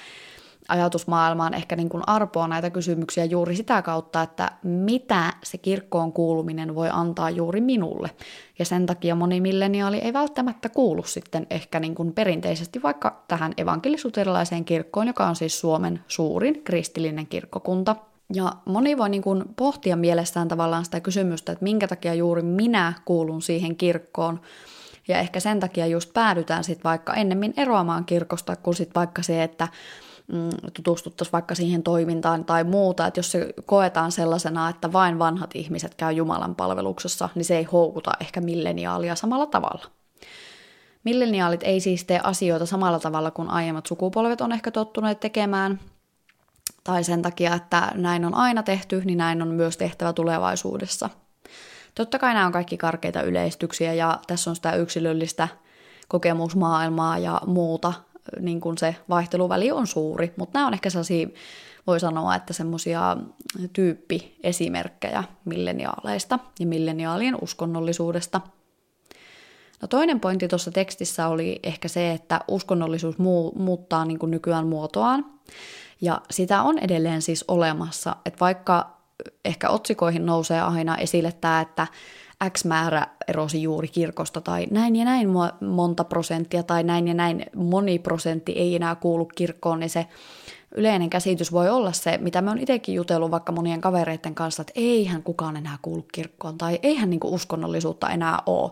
ajatusmaailmaan 0.68 1.54
ehkä 1.54 1.76
niin 1.76 1.88
kuin 1.88 2.02
arpoa 2.06 2.48
näitä 2.48 2.70
kysymyksiä 2.70 3.24
juuri 3.24 3.56
sitä 3.56 3.82
kautta, 3.82 4.22
että 4.22 4.50
mitä 4.62 5.32
se 5.44 5.58
kirkkoon 5.58 6.12
kuuluminen 6.12 6.74
voi 6.74 6.88
antaa 6.92 7.30
juuri 7.30 7.60
minulle. 7.60 8.10
Ja 8.58 8.64
sen 8.64 8.86
takia 8.86 9.14
moni 9.14 9.40
milleniaali 9.40 9.98
ei 9.98 10.12
välttämättä 10.12 10.68
kuulu 10.68 11.02
sitten 11.02 11.46
ehkä 11.50 11.80
niin 11.80 11.94
kuin 11.94 12.12
perinteisesti 12.12 12.82
vaikka 12.82 13.24
tähän 13.28 13.52
evankelisuterilaiseen 13.56 14.64
kirkkoon, 14.64 15.06
joka 15.06 15.26
on 15.26 15.36
siis 15.36 15.60
Suomen 15.60 16.00
suurin 16.08 16.64
kristillinen 16.64 17.26
kirkkokunta– 17.26 17.96
ja 18.34 18.52
moni 18.64 18.98
voi 18.98 19.08
niin 19.08 19.22
kuin 19.22 19.44
pohtia 19.56 19.96
mielessään 19.96 20.48
tavallaan 20.48 20.84
sitä 20.84 21.00
kysymystä, 21.00 21.52
että 21.52 21.62
minkä 21.62 21.88
takia 21.88 22.14
juuri 22.14 22.42
minä 22.42 22.92
kuulun 23.04 23.42
siihen 23.42 23.76
kirkkoon. 23.76 24.40
Ja 25.08 25.18
ehkä 25.18 25.40
sen 25.40 25.60
takia 25.60 25.86
just 25.86 26.12
päädytään 26.12 26.64
sitten 26.64 26.84
vaikka 26.84 27.14
ennemmin 27.14 27.54
eroamaan 27.56 28.04
kirkosta 28.04 28.56
kuin 28.56 28.74
sitten 28.74 28.94
vaikka 28.94 29.22
se, 29.22 29.42
että 29.42 29.68
mm, 30.32 30.50
tutustuttaisiin 30.74 31.32
vaikka 31.32 31.54
siihen 31.54 31.82
toimintaan 31.82 32.44
tai 32.44 32.64
muuta, 32.64 33.06
että 33.06 33.18
jos 33.18 33.32
se 33.32 33.54
koetaan 33.66 34.12
sellaisena, 34.12 34.68
että 34.68 34.92
vain 34.92 35.18
vanhat 35.18 35.50
ihmiset 35.54 35.94
käy 35.94 36.12
Jumalan 36.12 36.54
palveluksessa, 36.54 37.28
niin 37.34 37.44
se 37.44 37.56
ei 37.56 37.64
houkuta 37.64 38.10
ehkä 38.20 38.40
milleniaalia 38.40 39.14
samalla 39.14 39.46
tavalla. 39.46 39.84
Milleniaalit 41.04 41.62
ei 41.62 41.80
siis 41.80 42.04
tee 42.04 42.20
asioita 42.22 42.66
samalla 42.66 42.98
tavalla 42.98 43.30
kuin 43.30 43.50
aiemmat 43.50 43.86
sukupolvet 43.86 44.40
on 44.40 44.52
ehkä 44.52 44.70
tottuneet 44.70 45.20
tekemään, 45.20 45.80
tai 46.84 47.04
sen 47.04 47.22
takia, 47.22 47.54
että 47.54 47.92
näin 47.94 48.24
on 48.24 48.34
aina 48.34 48.62
tehty, 48.62 49.02
niin 49.04 49.18
näin 49.18 49.42
on 49.42 49.48
myös 49.48 49.76
tehtävä 49.76 50.12
tulevaisuudessa. 50.12 51.10
Totta 51.94 52.18
kai 52.18 52.34
nämä 52.34 52.46
on 52.46 52.52
kaikki 52.52 52.76
karkeita 52.76 53.22
yleistyksiä 53.22 53.94
ja 53.94 54.18
tässä 54.26 54.50
on 54.50 54.56
sitä 54.56 54.74
yksilöllistä 54.74 55.48
kokemusmaailmaa 56.08 57.18
ja 57.18 57.40
muuta, 57.46 57.92
niin 58.40 58.60
kuin 58.60 58.78
se 58.78 58.96
vaihteluväli 59.08 59.72
on 59.72 59.86
suuri, 59.86 60.32
mutta 60.36 60.58
nämä 60.58 60.66
on 60.66 60.74
ehkä 60.74 60.90
sellaisia, 60.90 61.28
voi 61.86 62.00
sanoa, 62.00 62.34
että 62.34 62.52
semmoisia 62.52 63.16
tyyppiesimerkkejä 63.72 65.24
milleniaaleista 65.44 66.38
ja 66.60 66.66
milleniaalien 66.66 67.36
uskonnollisuudesta. 67.42 68.40
No 69.82 69.88
toinen 69.88 70.20
pointti 70.20 70.48
tuossa 70.48 70.70
tekstissä 70.70 71.28
oli 71.28 71.60
ehkä 71.62 71.88
se, 71.88 72.12
että 72.12 72.40
uskonnollisuus 72.48 73.18
muu, 73.18 73.52
muuttaa 73.58 74.04
niin 74.04 74.18
kuin 74.18 74.30
nykyään 74.30 74.66
muotoaan. 74.66 75.24
Ja 76.00 76.20
sitä 76.30 76.62
on 76.62 76.78
edelleen 76.78 77.22
siis 77.22 77.44
olemassa, 77.48 78.16
että 78.26 78.40
vaikka 78.40 78.96
ehkä 79.44 79.68
otsikoihin 79.68 80.26
nousee 80.26 80.60
aina 80.60 80.96
esille 80.96 81.32
tämä, 81.32 81.60
että 81.60 81.86
X 82.50 82.64
määrä 82.64 83.06
erosi 83.28 83.62
juuri 83.62 83.88
kirkosta 83.88 84.40
tai 84.40 84.66
näin 84.70 84.96
ja 84.96 85.04
näin 85.04 85.28
monta 85.60 86.04
prosenttia 86.04 86.62
tai 86.62 86.82
näin 86.82 87.08
ja 87.08 87.14
näin 87.14 87.46
moni 87.56 87.98
prosentti 87.98 88.52
ei 88.52 88.76
enää 88.76 88.94
kuulu 88.94 89.24
kirkkoon, 89.24 89.80
niin 89.80 89.90
se 89.90 90.06
yleinen 90.74 91.10
käsitys 91.10 91.52
voi 91.52 91.70
olla 91.70 91.92
se, 91.92 92.18
mitä 92.18 92.42
me 92.42 92.50
on 92.50 92.58
itsekin 92.58 92.94
jutellut 92.94 93.30
vaikka 93.30 93.52
monien 93.52 93.80
kavereiden 93.80 94.34
kanssa, 94.34 94.60
että 94.60 94.72
eihän 94.76 95.22
kukaan 95.22 95.56
enää 95.56 95.78
kuulu 95.82 96.06
kirkkoon 96.12 96.58
tai 96.58 96.78
eihän 96.82 97.10
niinku 97.10 97.34
uskonnollisuutta 97.34 98.10
enää 98.10 98.38
ole. 98.46 98.70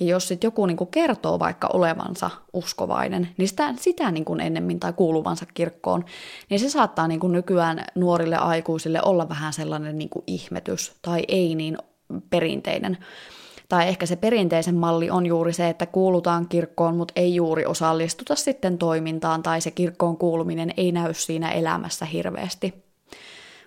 Ja 0.00 0.06
jos 0.06 0.28
sitten 0.28 0.48
joku 0.48 0.66
niin 0.66 0.76
kuin 0.76 0.90
kertoo 0.90 1.38
vaikka 1.38 1.68
olevansa 1.72 2.30
uskovainen, 2.52 3.28
niin 3.36 3.48
sitä, 3.48 3.74
sitä 3.76 4.10
niin 4.10 4.24
kuin 4.24 4.40
ennemmin 4.40 4.80
tai 4.80 4.92
kuuluvansa 4.92 5.46
kirkkoon, 5.54 6.04
niin 6.50 6.60
se 6.60 6.70
saattaa 6.70 7.08
niin 7.08 7.20
kuin 7.20 7.32
nykyään 7.32 7.84
nuorille 7.94 8.36
aikuisille 8.36 9.02
olla 9.02 9.28
vähän 9.28 9.52
sellainen 9.52 9.98
niin 9.98 10.08
kuin 10.08 10.24
ihmetys 10.26 10.96
tai 11.02 11.24
ei 11.28 11.54
niin 11.54 11.78
perinteinen. 12.30 12.98
Tai 13.68 13.88
ehkä 13.88 14.06
se 14.06 14.16
perinteisen 14.16 14.74
malli 14.74 15.10
on 15.10 15.26
juuri 15.26 15.52
se, 15.52 15.68
että 15.68 15.86
kuulutaan 15.86 16.48
kirkkoon, 16.48 16.96
mutta 16.96 17.12
ei 17.16 17.34
juuri 17.34 17.66
osallistuta 17.66 18.34
sitten 18.34 18.78
toimintaan, 18.78 19.42
tai 19.42 19.60
se 19.60 19.70
kirkkoon 19.70 20.16
kuuluminen 20.16 20.70
ei 20.76 20.92
näy 20.92 21.14
siinä 21.14 21.50
elämässä 21.50 22.04
hirveästi. 22.04 22.74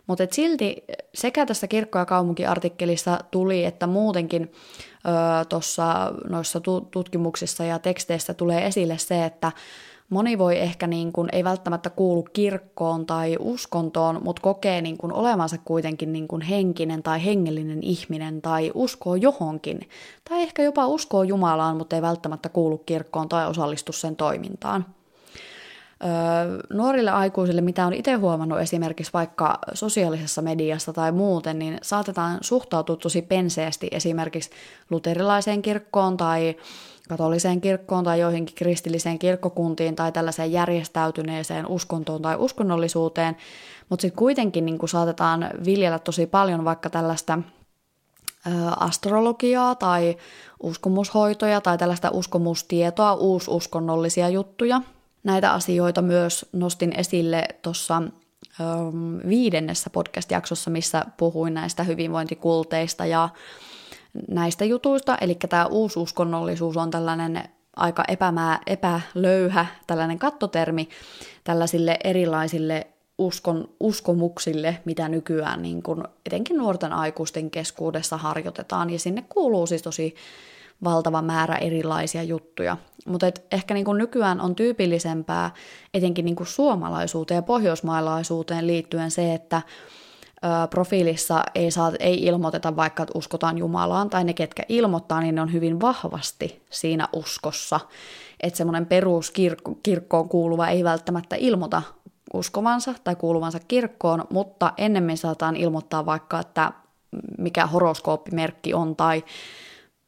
Mutta 0.07 0.23
silti 0.31 0.83
sekä 1.13 1.45
tässä 1.45 1.67
kirkko- 1.67 1.99
ja 1.99 2.05
kaupunkiartikkelissa 2.05 3.19
tuli, 3.31 3.65
että 3.65 3.87
muutenkin 3.87 4.51
tuossa 5.49 6.13
noissa 6.29 6.59
tutkimuksissa 6.91 7.63
ja 7.63 7.79
teksteissä 7.79 8.33
tulee 8.33 8.67
esille 8.67 8.97
se, 8.97 9.25
että 9.25 9.51
moni 10.11 10.37
voi 10.37 10.59
ehkä 10.59 10.87
niin 10.87 11.11
kuin, 11.11 11.29
ei 11.31 11.43
välttämättä 11.43 11.89
kuulu 11.89 12.23
kirkkoon 12.33 13.05
tai 13.05 13.37
uskontoon, 13.39 14.19
mutta 14.23 14.41
kokee 14.41 14.81
niin 14.81 14.97
kuin 14.97 15.13
olevansa 15.13 15.57
kuitenkin 15.65 16.13
niin 16.13 16.27
kuin 16.27 16.41
henkinen 16.41 17.03
tai 17.03 17.25
hengellinen 17.25 17.83
ihminen 17.83 18.41
tai 18.41 18.71
uskoo 18.73 19.15
johonkin. 19.15 19.79
Tai 20.29 20.41
ehkä 20.41 20.63
jopa 20.63 20.87
uskoo 20.87 21.23
Jumalaan, 21.23 21.77
mutta 21.77 21.95
ei 21.95 22.01
välttämättä 22.01 22.49
kuulu 22.49 22.77
kirkkoon 22.77 23.29
tai 23.29 23.47
osallistu 23.47 23.91
sen 23.91 24.15
toimintaan 24.15 24.85
nuorille 26.73 27.11
aikuisille, 27.11 27.61
mitä 27.61 27.85
on 27.85 27.93
itse 27.93 28.13
huomannut 28.13 28.59
esimerkiksi 28.59 29.13
vaikka 29.13 29.59
sosiaalisessa 29.73 30.41
mediassa 30.41 30.93
tai 30.93 31.11
muuten, 31.11 31.59
niin 31.59 31.77
saatetaan 31.81 32.37
suhtautua 32.41 32.95
tosi 32.95 33.21
penseästi 33.21 33.87
esimerkiksi 33.91 34.49
luterilaiseen 34.89 35.61
kirkkoon 35.61 36.17
tai 36.17 36.55
katoliseen 37.11 37.61
kirkkoon 37.61 38.03
tai 38.03 38.19
joihinkin 38.19 38.55
kristilliseen 38.55 39.19
kirkkokuntiin 39.19 39.95
tai 39.95 40.11
tällaiseen 40.11 40.51
järjestäytyneeseen 40.51 41.67
uskontoon 41.67 42.21
tai 42.21 42.35
uskonnollisuuteen, 42.39 43.37
mutta 43.89 44.01
sitten 44.01 44.17
kuitenkin 44.17 44.65
niin 44.65 44.79
saatetaan 44.85 45.49
viljellä 45.65 45.99
tosi 45.99 46.27
paljon 46.27 46.65
vaikka 46.65 46.89
tällaista 46.89 47.39
astrologiaa 48.79 49.75
tai 49.75 50.17
uskomushoitoja 50.63 51.61
tai 51.61 51.77
tällaista 51.77 52.09
uskomustietoa, 52.11 53.13
uususkonnollisia 53.13 54.29
juttuja, 54.29 54.81
Näitä 55.23 55.53
asioita 55.53 56.01
myös 56.01 56.45
nostin 56.53 56.93
esille 56.97 57.47
tuossa 57.61 58.01
viidennessä 59.27 59.89
podcast-jaksossa, 59.89 60.69
missä 60.69 61.05
puhuin 61.17 61.53
näistä 61.53 61.83
hyvinvointikulteista 61.83 63.05
ja 63.05 63.29
näistä 64.27 64.65
jutuista. 64.65 65.17
Eli 65.21 65.35
tämä 65.49 65.65
uususkonnollisuus 65.65 66.77
on 66.77 66.91
tällainen 66.91 67.43
aika 67.75 68.03
epämää, 68.07 68.59
epälöyhä 68.67 69.65
tällainen 69.87 70.19
kattotermi 70.19 70.89
tällaisille 71.43 71.97
erilaisille 72.03 72.87
uskon, 73.17 73.69
uskomuksille, 73.79 74.77
mitä 74.85 75.09
nykyään 75.09 75.61
niin 75.61 75.83
kun 75.83 76.03
etenkin 76.25 76.57
nuorten 76.57 76.93
aikuisten 76.93 77.51
keskuudessa 77.51 78.17
harjoitetaan. 78.17 78.89
Ja 78.89 78.99
sinne 78.99 79.25
kuuluu 79.29 79.67
siis 79.67 79.81
tosi 79.81 80.15
valtava 80.83 81.21
määrä 81.21 81.55
erilaisia 81.55 82.23
juttuja. 82.23 82.77
Mutta 83.07 83.31
ehkä 83.51 83.73
niin 83.73 83.85
nykyään 83.97 84.41
on 84.41 84.55
tyypillisempää 84.55 85.51
etenkin 85.93 86.25
niin 86.25 86.37
suomalaisuuteen 86.43 87.35
ja 87.35 87.41
pohjoismaalaisuuteen 87.41 88.67
liittyen 88.67 89.11
se, 89.11 89.33
että 89.33 89.61
profiilissa 90.69 91.43
ei, 91.55 91.71
saa, 91.71 91.91
ei 91.99 92.23
ilmoiteta 92.23 92.75
vaikka, 92.75 93.03
että 93.03 93.17
uskotaan 93.17 93.57
Jumalaan, 93.57 94.09
tai 94.09 94.23
ne, 94.23 94.33
ketkä 94.33 94.63
ilmoittaa, 94.69 95.21
niin 95.21 95.35
ne 95.35 95.41
on 95.41 95.53
hyvin 95.53 95.81
vahvasti 95.81 96.61
siinä 96.69 97.07
uskossa. 97.13 97.79
Että 98.39 98.57
semmoinen 98.57 98.85
peruskirkkoon 98.85 100.29
kuuluva 100.29 100.67
ei 100.67 100.83
välttämättä 100.83 101.35
ilmoita 101.35 101.81
uskovansa 102.33 102.93
tai 103.03 103.15
kuuluvansa 103.15 103.59
kirkkoon, 103.67 104.25
mutta 104.29 104.73
ennemmin 104.77 105.17
saataan 105.17 105.55
ilmoittaa 105.55 106.05
vaikka, 106.05 106.39
että 106.39 106.71
mikä 107.37 107.67
horoskooppimerkki 107.67 108.73
on 108.73 108.95
tai 108.95 109.23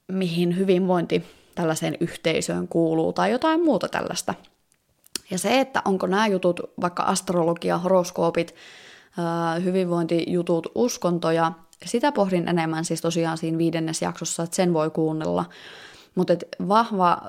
mihin 0.08 0.58
hyvinvointi 0.58 1.24
tällaiseen 1.56 1.98
yhteisöön 2.00 2.68
kuuluu 2.68 3.14
tai 3.14 3.32
jotain 3.32 3.64
muuta 3.64 3.88
tällaista. 3.88 4.34
Ja 5.32 5.38
se, 5.38 5.60
että 5.60 5.82
onko 5.86 6.08
nämä 6.08 6.28
jutut, 6.28 6.60
vaikka 6.82 7.04
astrologia, 7.04 7.78
horoskoopit, 7.78 8.56
hyvinvointijutut, 9.64 10.68
uskontoja, 10.76 11.52
sitä 11.86 12.12
pohdin 12.12 12.48
enemmän 12.48 12.86
siis 12.86 13.02
tosiaan 13.02 13.38
siinä 13.38 13.58
viidennes 13.58 14.02
jaksossa, 14.02 14.44
että 14.44 14.56
sen 14.56 14.74
voi 14.74 14.90
kuunnella. 14.90 15.46
Mutta 16.16 16.34
vahva 16.68 17.22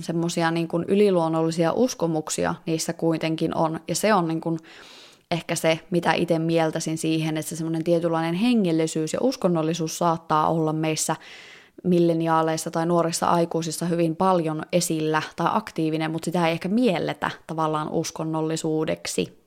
semmoisia 0.00 0.50
niin 0.50 0.68
yliluonnollisia 0.88 1.72
uskomuksia 1.72 2.54
niissä 2.66 2.92
kuitenkin 2.92 3.56
on, 3.56 3.80
ja 3.88 3.94
se 3.94 4.14
on 4.14 4.28
niin 4.28 4.40
kuin 4.40 4.58
ehkä 5.30 5.54
se, 5.54 5.80
mitä 5.90 6.12
itse 6.12 6.38
mieltäisin 6.38 6.98
siihen, 6.98 7.36
että 7.36 7.50
se 7.50 7.56
semmoinen 7.56 7.84
tietynlainen 7.84 8.34
hengellisyys 8.34 9.12
ja 9.12 9.18
uskonnollisuus 9.22 9.98
saattaa 9.98 10.48
olla 10.48 10.72
meissä 10.72 11.16
milleniaaleissa 11.84 12.70
tai 12.70 12.86
nuorissa 12.86 13.26
aikuisissa 13.26 13.86
hyvin 13.86 14.16
paljon 14.16 14.62
esillä 14.72 15.22
tai 15.36 15.48
aktiivinen, 15.50 16.10
mutta 16.10 16.24
sitä 16.24 16.46
ei 16.46 16.52
ehkä 16.52 16.68
mielletä 16.68 17.30
tavallaan 17.46 17.88
uskonnollisuudeksi. 17.90 19.41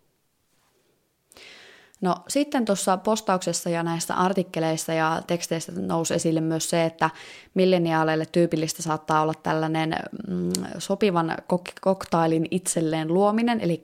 No 2.02 2.16
sitten 2.28 2.66
tuossa 2.66 2.98
postauksessa 2.98 3.70
ja 3.70 3.84
näissä 3.84 4.16
artikkeleissa 4.16 4.94
ja 4.94 5.22
teksteissä 5.28 5.72
nousi 5.76 6.14
esille 6.14 6.42
myös 6.42 6.70
se, 6.70 6.86
että 6.86 7.10
milleniaaleille 7.54 8.26
tyypillistä 8.26 8.84
saattaa 8.84 9.22
olla 9.22 9.34
tällainen 9.44 9.96
mm, 10.28 10.52
sopivan 10.78 11.38
kok- 11.54 11.80
koktailin 11.82 12.48
itselleen 12.52 13.14
luominen, 13.14 13.62
eli 13.62 13.84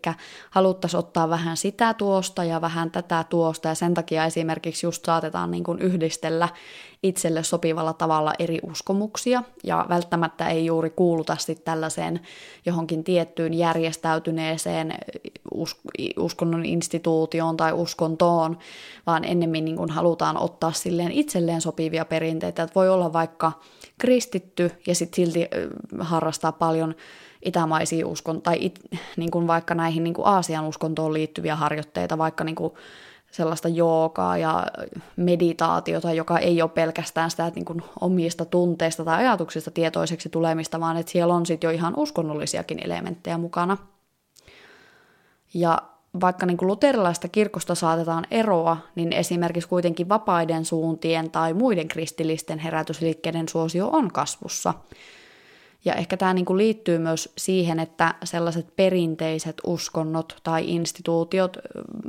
haluttaisiin 0.50 1.00
ottaa 1.00 1.30
vähän 1.30 1.58
sitä 1.58 1.94
tuosta 1.94 2.44
ja 2.44 2.62
vähän 2.62 2.92
tätä 2.92 3.26
tuosta, 3.30 3.68
ja 3.68 3.76
sen 3.76 3.94
takia 3.94 4.26
esimerkiksi 4.26 4.86
just 4.86 5.06
saatetaan 5.06 5.52
niin 5.52 5.64
kuin 5.64 5.80
yhdistellä 5.80 6.50
itselle 7.04 7.44
sopivalla 7.44 7.94
tavalla 7.94 8.34
eri 8.40 8.60
uskomuksia, 8.64 9.44
ja 9.64 9.86
välttämättä 9.90 10.50
ei 10.50 10.66
juuri 10.66 10.90
kuuluta 10.90 11.36
sitten 11.40 11.66
tällaiseen 11.66 12.20
johonkin 12.66 13.04
tiettyyn 13.04 13.54
järjestäytyneeseen 13.54 14.94
us- 15.54 15.82
uskonnon 16.20 16.66
instituutioon 16.66 17.58
tai 17.58 17.74
uskontoon, 17.74 18.58
vaan 19.08 19.24
ennemmin 19.24 19.66
niin 19.66 19.90
halutaan 19.90 20.38
ottaa 20.38 20.72
silleen 20.72 21.12
itselleen 21.12 21.62
sopivia 21.62 22.06
perinteitä, 22.06 22.64
että 22.64 22.76
voi 22.76 22.90
olla 22.90 23.14
vaikka 23.14 23.52
kristitty 23.98 24.72
ja 24.88 24.96
sitten 24.96 25.16
silti 25.16 25.48
harrastaa 26.00 26.52
paljon 26.52 26.96
itämaisia 27.46 28.08
uskon, 28.08 28.42
tai 28.42 28.58
it, 28.60 28.80
niin 29.18 29.32
kuin 29.32 29.48
vaikka 29.48 29.76
näihin 29.76 30.04
niin 30.04 30.14
kuin 30.14 30.28
Aasian 30.28 30.68
uskontoon 30.68 31.14
liittyviä 31.14 31.56
harjoitteita, 31.56 32.18
vaikka 32.18 32.44
niin 32.44 32.56
kuin 32.56 32.74
sellaista 33.32 33.68
joogaa 33.68 34.38
ja 34.38 34.68
meditaatiota, 35.16 36.14
joka 36.14 36.40
ei 36.40 36.62
ole 36.62 36.70
pelkästään 36.70 37.32
sitä 37.32 37.48
että 37.48 37.58
niin 37.58 37.66
kuin 37.66 37.84
omista 38.02 38.46
tunteista 38.46 39.06
tai 39.06 39.18
ajatuksista 39.18 39.72
tietoiseksi 39.72 40.30
tulemista, 40.30 40.80
vaan 40.80 40.98
että 40.98 41.12
siellä 41.12 41.34
on 41.34 41.46
sitten 41.46 41.68
jo 41.68 41.72
ihan 41.72 41.94
uskonnollisiakin 41.98 42.80
elementtejä 42.86 43.38
mukana. 43.38 43.78
Ja 45.54 45.82
vaikka 46.22 46.46
niin 46.46 46.58
kuin 46.58 46.68
luterilaista 46.68 47.28
kirkosta 47.28 47.76
saatetaan 47.76 48.26
eroa, 48.32 48.78
niin 48.96 49.14
esimerkiksi 49.14 49.70
kuitenkin 49.70 50.10
vapaiden 50.10 50.66
suuntien 50.66 51.32
tai 51.32 51.54
muiden 51.54 51.88
kristillisten 51.88 52.60
herätysliikkeiden 52.60 53.50
suosio 53.50 53.90
on 53.92 54.12
kasvussa. 54.12 54.74
Ja 55.86 55.94
ehkä 55.94 56.18
tämä 56.18 56.34
niin 56.34 56.46
kuin 56.46 56.58
liittyy 56.58 56.98
myös 56.98 57.34
siihen, 57.38 57.80
että 57.80 58.16
sellaiset 58.24 58.76
perinteiset 58.76 59.62
uskonnot 59.66 60.36
tai 60.44 60.70
instituutiot 60.70 61.58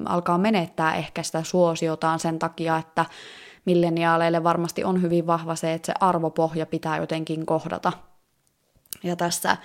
alkaa 0.04 0.38
menettää 0.38 0.94
ehkä 0.94 1.22
sitä 1.22 1.42
suosiotaan 1.42 2.18
sen 2.18 2.38
takia, 2.38 2.76
että 2.76 3.06
milleniaaleille 3.64 4.44
varmasti 4.44 4.84
on 4.84 5.02
hyvin 5.02 5.26
vahva 5.26 5.56
se, 5.56 5.72
että 5.72 5.86
se 5.86 5.92
arvopohja 6.00 6.66
pitää 6.66 6.98
jotenkin 6.98 7.46
kohdata. 7.46 7.92
Ja 9.02 9.16
tässä 9.16 9.56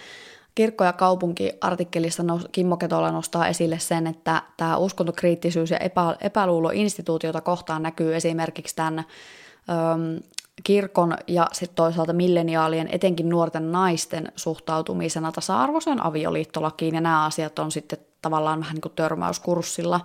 Kirkko- 0.56 0.84
ja 0.84 0.94
kaupunki-artikkelissa 0.94 2.24
Kimmo 2.52 2.78
Ketola 2.78 3.12
nostaa 3.12 3.48
esille 3.48 3.80
sen, 3.80 4.08
että 4.08 4.42
tämä 4.58 4.78
uskontokriittisyys 4.78 5.72
ja 5.72 5.78
epä, 5.78 6.16
epäluulo 6.22 6.70
instituutiota 6.74 7.42
kohtaan 7.42 7.84
näkyy 7.84 8.16
esimerkiksi 8.16 8.76
tämän 8.76 9.04
kirkon 10.68 11.18
ja 11.28 11.48
sitten 11.52 11.76
toisaalta 11.76 12.14
milleniaalien, 12.14 12.90
etenkin 12.92 13.30
nuorten 13.30 13.72
naisten 13.72 14.32
suhtautumisena 14.36 15.32
tasa-arvoiseen 15.32 16.06
avioliittolakiin, 16.06 16.96
ja 16.96 17.02
nämä 17.02 17.26
asiat 17.26 17.60
on 17.60 17.72
sitten 17.72 18.00
tavallaan 18.22 18.60
vähän 18.60 18.74
niin 18.74 18.82
kuin 18.82 18.94
törmäyskurssilla. 18.96 20.00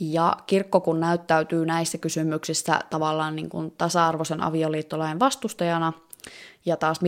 Ja 0.00 0.36
kirkko 0.46 0.80
kun 0.80 1.00
näyttäytyy 1.00 1.66
näissä 1.66 1.98
kysymyksissä 1.98 2.80
tavallaan 2.90 3.36
niin 3.36 3.48
kuin 3.48 3.74
tasa-arvoisen 3.78 4.42
avioliittolain 4.42 5.18
vastustajana– 5.18 5.92
ja 6.66 6.76
taas 6.76 7.00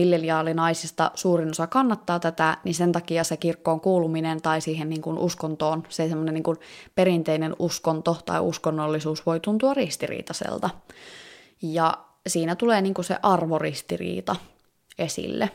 naisista 0.53 1.11
suurin 1.15 1.49
osa 1.49 1.67
kannattaa 1.67 2.19
tätä, 2.19 2.57
niin 2.63 2.75
sen 2.75 2.91
takia 2.91 3.23
se 3.23 3.37
kirkkoon 3.37 3.81
kuuluminen 3.81 4.41
tai 4.41 4.61
siihen 4.61 4.89
niin 4.89 5.01
kuin 5.01 5.17
uskontoon, 5.17 5.83
se 5.89 6.09
semmoinen 6.09 6.33
niin 6.33 6.57
perinteinen 6.95 7.55
uskonto 7.59 8.17
tai 8.25 8.39
uskonnollisuus 8.39 9.25
voi 9.25 9.39
tuntua 9.39 9.73
ristiriitaiselta. 9.73 10.69
Ja 11.61 12.08
siinä 12.29 12.55
tulee 12.55 12.81
niin 12.81 12.93
kuin 12.93 13.05
se 13.05 13.17
arvoristiriita 13.23 14.35
esille. 14.97 15.49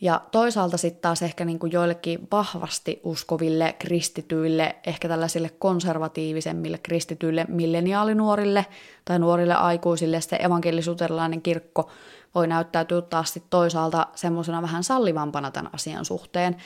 Ja 0.00 0.20
toisaalta 0.30 0.76
sitten 0.76 1.02
taas 1.02 1.22
ehkä 1.22 1.44
niin 1.44 1.58
kuin 1.58 1.72
joillekin 1.72 2.28
vahvasti 2.32 3.00
uskoville 3.04 3.74
kristityille, 3.78 4.76
ehkä 4.86 5.08
tällaisille 5.08 5.50
konservatiivisemmille 5.58 6.78
kristityille 6.78 7.46
milleniaalinuorille 7.48 8.66
tai 9.04 9.18
nuorille 9.18 9.54
aikuisille 9.54 10.20
se 10.20 10.36
evankelisuterilainen 10.36 11.42
kirkko 11.42 11.90
voi 12.34 12.46
näyttäytyä 12.46 13.02
taas 13.02 13.32
sit 13.32 13.44
toisaalta 13.50 14.06
semmoisena 14.14 14.62
vähän 14.62 14.84
sallivampana 14.84 15.50
tämän 15.50 15.70
asian 15.74 16.04
suhteen. 16.04 16.56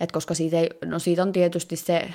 Et 0.00 0.12
koska 0.12 0.34
siitä, 0.34 0.58
ei, 0.58 0.70
no 0.84 0.98
siitä 0.98 1.22
on 1.22 1.32
tietysti 1.32 1.76
se 1.76 2.10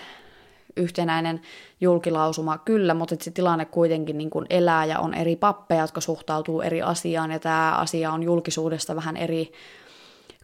yhtenäinen 0.78 1.42
julkilausuma. 1.82 2.58
Kyllä, 2.58 2.94
mutta 2.94 3.16
se 3.22 3.32
tilanne 3.32 3.66
kuitenkin 3.66 4.18
niin 4.18 4.30
kuin 4.30 4.46
elää 4.50 4.86
ja 4.86 5.00
on 5.00 5.14
eri 5.14 5.36
pappeja, 5.36 5.82
jotka 5.82 6.02
suhtautuu 6.02 6.62
eri 6.62 6.82
asiaan. 6.82 7.32
Ja 7.32 7.40
tämä 7.40 7.72
asia 7.78 8.12
on 8.12 8.24
julkisuudesta 8.24 8.96
vähän 8.96 9.18
eri 9.18 9.52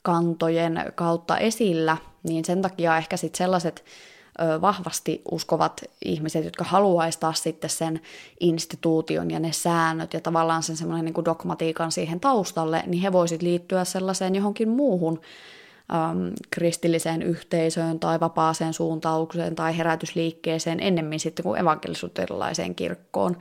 kantojen 0.01 0.91
kautta 0.95 1.37
esillä, 1.37 1.97
niin 2.23 2.45
sen 2.45 2.61
takia 2.61 2.97
ehkä 2.97 3.17
sitten 3.17 3.37
sellaiset 3.37 3.85
vahvasti 4.61 5.21
uskovat 5.31 5.81
ihmiset, 6.05 6.45
jotka 6.45 6.63
haluaisi 6.63 7.19
sitten 7.33 7.69
sen 7.69 8.01
instituution 8.39 9.31
ja 9.31 9.39
ne 9.39 9.51
säännöt 9.51 10.13
ja 10.13 10.21
tavallaan 10.21 10.63
sen 10.63 10.77
semmoinen 10.77 11.05
niin 11.05 11.25
dogmatiikan 11.25 11.91
siihen 11.91 12.19
taustalle, 12.19 12.83
niin 12.85 13.01
he 13.01 13.11
voisivat 13.11 13.41
liittyä 13.41 13.83
sellaiseen 13.83 14.35
johonkin 14.35 14.69
muuhun 14.69 15.21
äm, 15.91 16.33
kristilliseen 16.49 17.21
yhteisöön 17.21 17.99
tai 17.99 18.19
vapaaseen 18.19 18.73
suuntaukseen 18.73 19.55
tai 19.55 19.77
herätysliikkeeseen 19.77 20.79
ennemmin 20.79 21.19
sitten 21.19 21.43
kuin 21.43 21.59
evankelisuuterilaiseen 21.59 22.75
kirkkoon. 22.75 23.37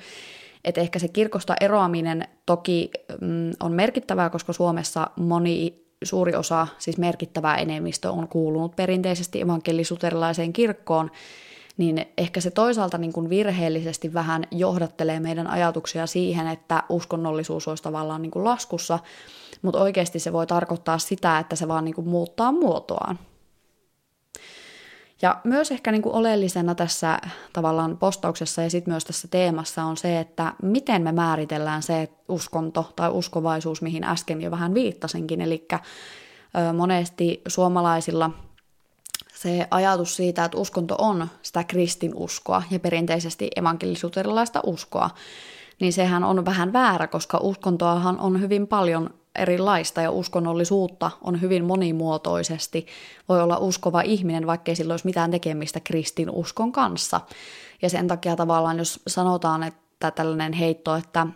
Et 0.64 0.78
ehkä 0.78 0.98
se 0.98 1.08
kirkosta 1.08 1.54
eroaminen 1.60 2.28
toki 2.46 2.90
mm, 3.20 3.50
on 3.60 3.72
merkittävää, 3.72 4.30
koska 4.30 4.52
Suomessa 4.52 5.10
moni 5.16 5.88
suuri 6.02 6.34
osa, 6.34 6.66
siis 6.78 6.98
merkittävä 6.98 7.56
enemmistö 7.56 8.10
on 8.10 8.28
kuulunut 8.28 8.76
perinteisesti 8.76 9.40
evankelisuterilaiseen 9.40 10.52
kirkkoon, 10.52 11.10
niin 11.76 12.06
ehkä 12.18 12.40
se 12.40 12.50
toisaalta 12.50 12.98
niin 12.98 13.12
kuin 13.12 13.30
virheellisesti 13.30 14.14
vähän 14.14 14.44
johdattelee 14.50 15.20
meidän 15.20 15.46
ajatuksia 15.46 16.06
siihen, 16.06 16.46
että 16.46 16.82
uskonnollisuus 16.88 17.68
olisi 17.68 17.82
tavallaan 17.82 18.22
niin 18.22 18.30
kuin 18.30 18.44
laskussa, 18.44 18.98
mutta 19.62 19.80
oikeasti 19.80 20.18
se 20.18 20.32
voi 20.32 20.46
tarkoittaa 20.46 20.98
sitä, 20.98 21.38
että 21.38 21.56
se 21.56 21.68
vaan 21.68 21.84
niin 21.84 21.94
kuin 21.94 22.08
muuttaa 22.08 22.52
muotoaan. 22.52 23.18
Ja 25.22 25.40
myös 25.44 25.70
ehkä 25.70 25.92
niin 25.92 26.02
kuin 26.02 26.14
oleellisena 26.14 26.74
tässä 26.74 27.18
tavallaan 27.52 27.96
postauksessa 27.96 28.62
ja 28.62 28.70
sitten 28.70 28.92
myös 28.92 29.04
tässä 29.04 29.28
teemassa 29.28 29.84
on 29.84 29.96
se, 29.96 30.20
että 30.20 30.52
miten 30.62 31.02
me 31.02 31.12
määritellään 31.12 31.82
se 31.82 32.08
uskonto 32.28 32.92
tai 32.96 33.10
uskovaisuus, 33.10 33.82
mihin 33.82 34.04
äsken 34.04 34.42
jo 34.42 34.50
vähän 34.50 34.74
viittasinkin. 34.74 35.40
Eli 35.40 35.68
monesti 36.76 37.42
suomalaisilla 37.48 38.30
se 39.34 39.68
ajatus 39.70 40.16
siitä, 40.16 40.44
että 40.44 40.58
uskonto 40.58 40.94
on 40.98 41.28
sitä 41.42 41.64
kristinuskoa 41.64 42.62
ja 42.70 42.80
perinteisesti 42.80 43.50
evankelisuuterilaista 43.56 44.60
uskoa, 44.66 45.10
niin 45.80 45.92
sehän 45.92 46.24
on 46.24 46.44
vähän 46.44 46.72
väärä, 46.72 47.06
koska 47.06 47.38
uskontoahan 47.42 48.20
on 48.20 48.40
hyvin 48.40 48.66
paljon 48.66 49.10
erilaista 49.38 50.02
ja 50.02 50.10
uskonnollisuutta 50.10 51.10
on 51.24 51.40
hyvin 51.40 51.64
monimuotoisesti. 51.64 52.86
Voi 53.28 53.42
olla 53.42 53.58
uskova 53.58 54.00
ihminen, 54.00 54.46
vaikkei 54.46 54.76
sillä 54.76 54.92
olisi 54.92 55.06
mitään 55.06 55.30
tekemistä 55.30 55.80
kristin 55.80 56.30
uskon 56.30 56.72
kanssa. 56.72 57.20
Ja 57.82 57.90
sen 57.90 58.08
takia 58.08 58.36
tavallaan, 58.36 58.78
jos 58.78 59.00
sanotaan, 59.06 59.62
että 59.62 60.10
tällainen 60.10 60.52
heitto, 60.52 60.94
että 60.94 61.26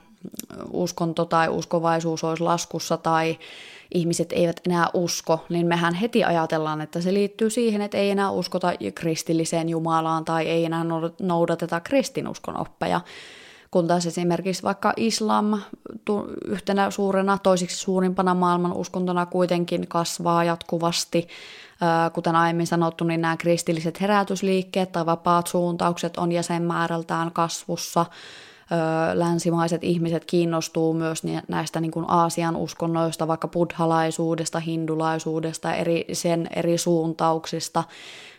uskonto 0.73 1.25
tai 1.25 1.49
uskovaisuus 1.49 2.25
olisi 2.25 2.43
laskussa 2.43 2.97
tai 2.97 3.38
ihmiset 3.95 4.33
eivät 4.33 4.61
enää 4.67 4.88
usko, 4.95 5.45
niin 5.49 5.67
mehän 5.67 5.95
heti 5.95 6.25
ajatellaan, 6.25 6.81
että 6.81 7.01
se 7.01 7.15
liittyy 7.15 7.51
siihen, 7.51 7.83
että 7.83 7.99
ei 7.99 8.11
enää 8.11 8.31
uskota 8.31 8.73
kristilliseen 8.95 9.69
Jumalaan 9.69 10.25
tai 10.25 10.49
ei 10.49 10.65
enää 10.65 10.85
noudateta 11.21 11.81
kristinuskon 11.81 12.61
oppeja. 12.61 13.01
Kun 13.73 13.87
taas 13.87 14.07
esimerkiksi 14.07 14.63
vaikka 14.63 14.93
islam 14.97 15.61
yhtenä 16.45 16.91
suurena, 16.91 17.39
toisiksi 17.39 17.77
suurimpana 17.77 18.35
maailman 18.35 18.73
uskontona 18.73 19.27
kuitenkin 19.27 19.89
kasvaa 19.89 20.45
jatkuvasti. 20.45 21.29
Kuten 22.13 22.37
aiemmin 22.37 22.67
sanottu, 22.67 23.05
niin 23.05 23.21
nämä 23.21 23.37
kristilliset 23.37 24.01
herätysliikkeet 24.01 24.93
tai 24.93 25.07
vapaat 25.07 25.47
suuntaukset 25.47 26.17
on 26.17 26.33
jäsenmäärältään 26.33 27.33
kasvussa– 27.33 28.07
länsimaiset 29.15 29.85
ihmiset 29.85 30.25
kiinnostuu 30.25 30.95
myös 30.95 31.23
näistä 31.49 31.81
niin 31.81 31.91
kuin 31.91 32.07
Aasian 32.09 32.57
uskonnoista, 32.57 33.29
vaikka 33.29 33.49
buddhalaisuudesta, 33.49 34.61
hindulaisuudesta, 34.61 35.75
eri, 35.75 36.05
sen 36.13 36.49
eri 36.57 36.79
suuntauksista 36.79 37.85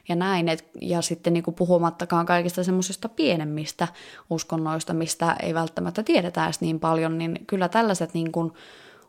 ja 0.09 0.15
näin. 0.15 0.49
Et, 0.49 0.65
ja 0.81 1.01
sitten 1.01 1.33
niin 1.33 1.43
kuin 1.43 1.55
puhumattakaan 1.55 2.25
kaikista 2.25 2.63
semmoisista 2.63 3.09
pienemmistä 3.09 3.87
uskonnoista, 4.29 4.93
mistä 4.93 5.35
ei 5.43 5.53
välttämättä 5.53 6.03
tiedetä 6.03 6.45
edes 6.45 6.61
niin 6.61 6.79
paljon, 6.79 7.17
niin 7.17 7.39
kyllä 7.47 7.69
tällaiset 7.69 8.13
niin 8.13 8.31
kuin 8.31 8.51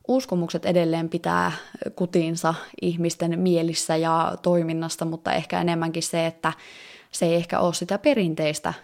uskomukset 0.08 0.66
edelleen 0.66 1.08
pitää 1.08 1.52
kutinsa 1.96 2.54
ihmisten 2.82 3.38
mielissä 3.38 3.96
ja 3.96 4.36
toiminnasta, 4.42 5.04
mutta 5.04 5.32
ehkä 5.32 5.60
enemmänkin 5.60 6.02
se, 6.02 6.26
että 6.26 6.52
se 7.10 7.26
ei 7.26 7.34
ehkä 7.34 7.60
ole 7.60 7.74
sitä 7.74 7.98
perinteistä 7.98 8.74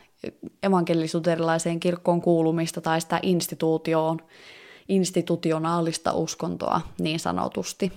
evankelisuterilaiseen 0.62 1.80
kirkkoon 1.80 2.20
kuulumista 2.20 2.80
tai 2.80 3.00
sitä 3.00 3.20
instituutioon, 3.22 4.18
institutionaalista 4.88 6.12
uskontoa 6.12 6.80
niin 7.00 7.20
sanotusti. 7.20 7.92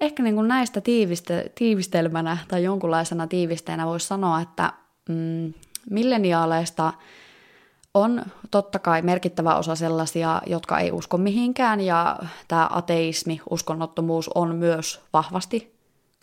Ehkä 0.00 0.22
niin 0.22 0.34
kuin 0.34 0.48
näistä 0.48 0.80
tiiviste, 0.80 1.52
tiivistelmänä 1.54 2.38
tai 2.48 2.64
jonkunlaisena 2.64 3.26
tiivisteenä 3.26 3.86
voisi 3.86 4.06
sanoa, 4.06 4.40
että 4.40 4.72
mm, 5.08 5.54
milleniaaleista 5.90 6.92
on 7.94 8.22
totta 8.50 8.78
kai 8.78 9.02
merkittävä 9.02 9.56
osa 9.56 9.74
sellaisia, 9.74 10.42
jotka 10.46 10.78
ei 10.78 10.92
usko 10.92 11.18
mihinkään, 11.18 11.80
ja 11.80 12.18
tämä 12.48 12.68
ateismi, 12.72 13.40
uskonnottomuus 13.50 14.30
on 14.34 14.54
myös 14.54 15.00
vahvasti 15.12 15.75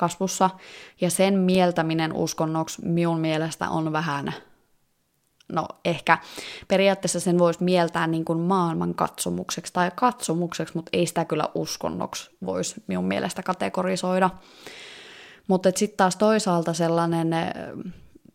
kasvussa, 0.03 0.49
ja 1.01 1.09
sen 1.09 1.39
mieltäminen 1.39 2.13
uskonnoksi 2.13 2.85
minun 2.85 3.19
mielestä 3.19 3.69
on 3.69 3.91
vähän, 3.91 4.33
no 5.53 5.67
ehkä 5.85 6.17
periaatteessa 6.67 7.19
sen 7.19 7.39
voisi 7.39 7.63
mieltää 7.63 8.07
niin 8.07 8.25
kuin 8.25 8.39
maailman 8.39 8.95
katsomukseksi 8.95 9.73
tai 9.73 9.91
katsomukseksi, 9.95 10.75
mutta 10.75 10.89
ei 10.93 11.05
sitä 11.05 11.25
kyllä 11.25 11.49
uskonnoksi 11.55 12.31
voisi 12.45 12.83
minun 12.87 13.05
mielestä 13.05 13.43
kategorisoida. 13.43 14.29
Mutta 15.47 15.71
sitten 15.75 15.97
taas 15.97 16.15
toisaalta 16.15 16.73
sellainen, 16.73 17.27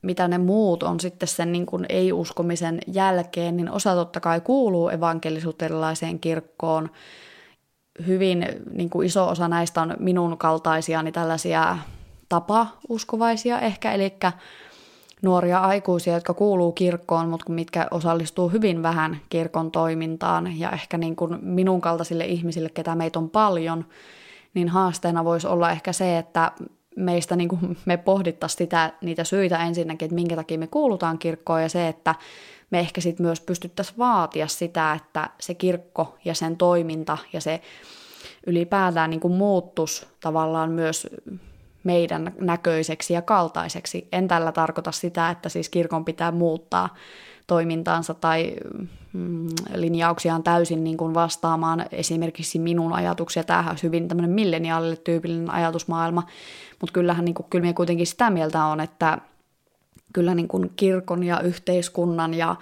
mitä 0.03 0.29
ne 0.29 0.39
muut 0.39 0.83
on 0.83 1.01
sitten 1.01 1.29
sen 1.29 1.53
niin 1.53 1.67
kuin 1.67 1.87
ei-uskomisen 1.89 2.79
jälkeen, 2.87 3.57
niin 3.57 3.71
osa 3.71 3.95
totta 3.95 4.21
kai 4.21 4.41
kuuluu 4.41 4.89
evankelisuuterilaiseen 4.89 6.21
kirkkoon, 6.21 6.91
hyvin 8.07 8.47
niin 8.73 8.91
kuin 8.91 9.07
iso 9.07 9.29
osa 9.29 9.49
näistä 9.49 9.83
on 9.83 9.95
minun 9.99 10.39
kaltaisiani 10.39 11.13
tällaisia 11.13 11.79
tapa-uskovaisia 12.29 13.61
ehkä, 13.61 13.93
eli 13.93 14.15
nuoria 15.23 15.61
aikuisia, 15.61 16.15
jotka 16.15 16.35
kuuluu 16.35 16.73
kirkkoon, 16.73 17.29
mutta 17.29 17.53
mitkä 17.53 17.87
osallistuu 17.91 18.49
hyvin 18.49 18.83
vähän 18.83 19.21
kirkon 19.31 19.71
toimintaan, 19.71 20.59
ja 20.59 20.71
ehkä 20.71 20.99
niin 20.99 21.17
kuin 21.17 21.39
minun 21.43 21.81
kaltaisille 21.81 22.25
ihmisille, 22.25 22.69
ketä 22.69 22.95
meitä 22.95 23.19
on 23.19 23.31
paljon, 23.31 23.85
niin 24.55 24.69
haasteena 24.69 25.25
voisi 25.25 25.47
olla 25.47 25.71
ehkä 25.71 25.93
se, 25.93 26.19
että 26.19 26.53
meistä 26.97 27.37
niin 27.37 27.49
kuin 27.49 27.79
me 27.85 27.97
pohdittaisiin 27.97 28.59
sitä, 28.59 28.93
niitä 29.01 29.25
syitä 29.25 29.59
ensinnäkin, 29.59 30.07
että 30.07 30.15
minkä 30.15 30.37
takia 30.37 30.59
me 30.59 30.67
kuulutaan 30.67 31.19
kirkkoon, 31.19 31.63
ja 31.63 31.69
se, 31.69 31.89
että 31.89 32.15
me 32.71 32.79
ehkä 32.79 33.01
sitten 33.01 33.27
myös 33.27 33.41
pystyttäisiin 33.41 33.99
vaatia 33.99 34.47
sitä, 34.47 34.93
että 34.93 35.31
se 35.41 35.55
kirkko 35.55 36.19
ja 36.25 36.35
sen 36.35 36.57
toiminta 36.57 37.19
ja 37.33 37.41
se 37.41 37.61
ylipäätään 38.47 39.11
niin 39.11 39.21
kuin 39.21 39.35
muuttus 39.35 40.07
tavallaan 40.21 40.71
myös 40.71 41.07
meidän 41.85 42.33
näköiseksi 42.41 43.15
ja 43.15 43.23
kaltaiseksi. 43.23 44.09
En 44.13 44.29
tällä 44.29 44.53
tarkoita 44.53 44.93
sitä, 44.93 45.31
että 45.31 45.49
siis 45.49 45.69
kirkon 45.69 46.05
pitää 46.05 46.33
muuttaa 46.33 46.95
toimintaansa 47.47 48.15
tai 48.15 48.57
mm, 49.13 49.49
linjauksiaan 49.75 50.43
täysin 50.43 50.85
niin 50.85 50.97
kuin 50.97 51.15
vastaamaan 51.15 51.87
esimerkiksi 51.93 52.59
minun 52.59 52.93
ajatuksia. 52.93 53.45
Tämähän 53.45 53.73
on 53.73 53.79
hyvin 53.83 54.09
tämmöinen 54.09 54.31
milleniaalille 54.31 54.97
tyypillinen 54.97 55.51
ajatusmaailma, 55.51 56.23
mutta 56.81 56.93
kyllähän 56.93 57.25
niin 57.25 57.35
kuin, 57.35 57.47
kyllä 57.51 57.63
minä 57.63 57.73
kuitenkin 57.73 58.07
sitä 58.07 58.31
mieltä 58.31 58.65
on, 58.65 58.81
että 58.81 59.19
kyllä 60.13 60.35
niin 60.35 60.49
kuin 60.49 60.71
kirkon 60.77 61.23
ja 61.23 61.41
yhteiskunnan 61.41 62.35
ja 62.35 62.57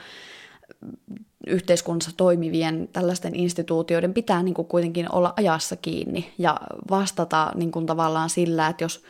yhteiskunnassa 1.47 2.11
toimivien 2.17 2.89
tällaisten 2.93 3.35
instituutioiden 3.35 4.15
pitää 4.15 4.43
niin 4.43 4.55
kuin 4.55 4.69
kuitenkin 4.69 5.13
olla 5.13 5.33
ajassa 5.37 5.77
kiinni 5.77 6.33
ja 6.39 6.61
vastata 6.91 7.53
niin 7.55 7.73
kuin 7.73 7.87
tavallaan 7.87 8.31
sillä, 8.31 8.69
että 8.69 8.85
jos 8.85 9.03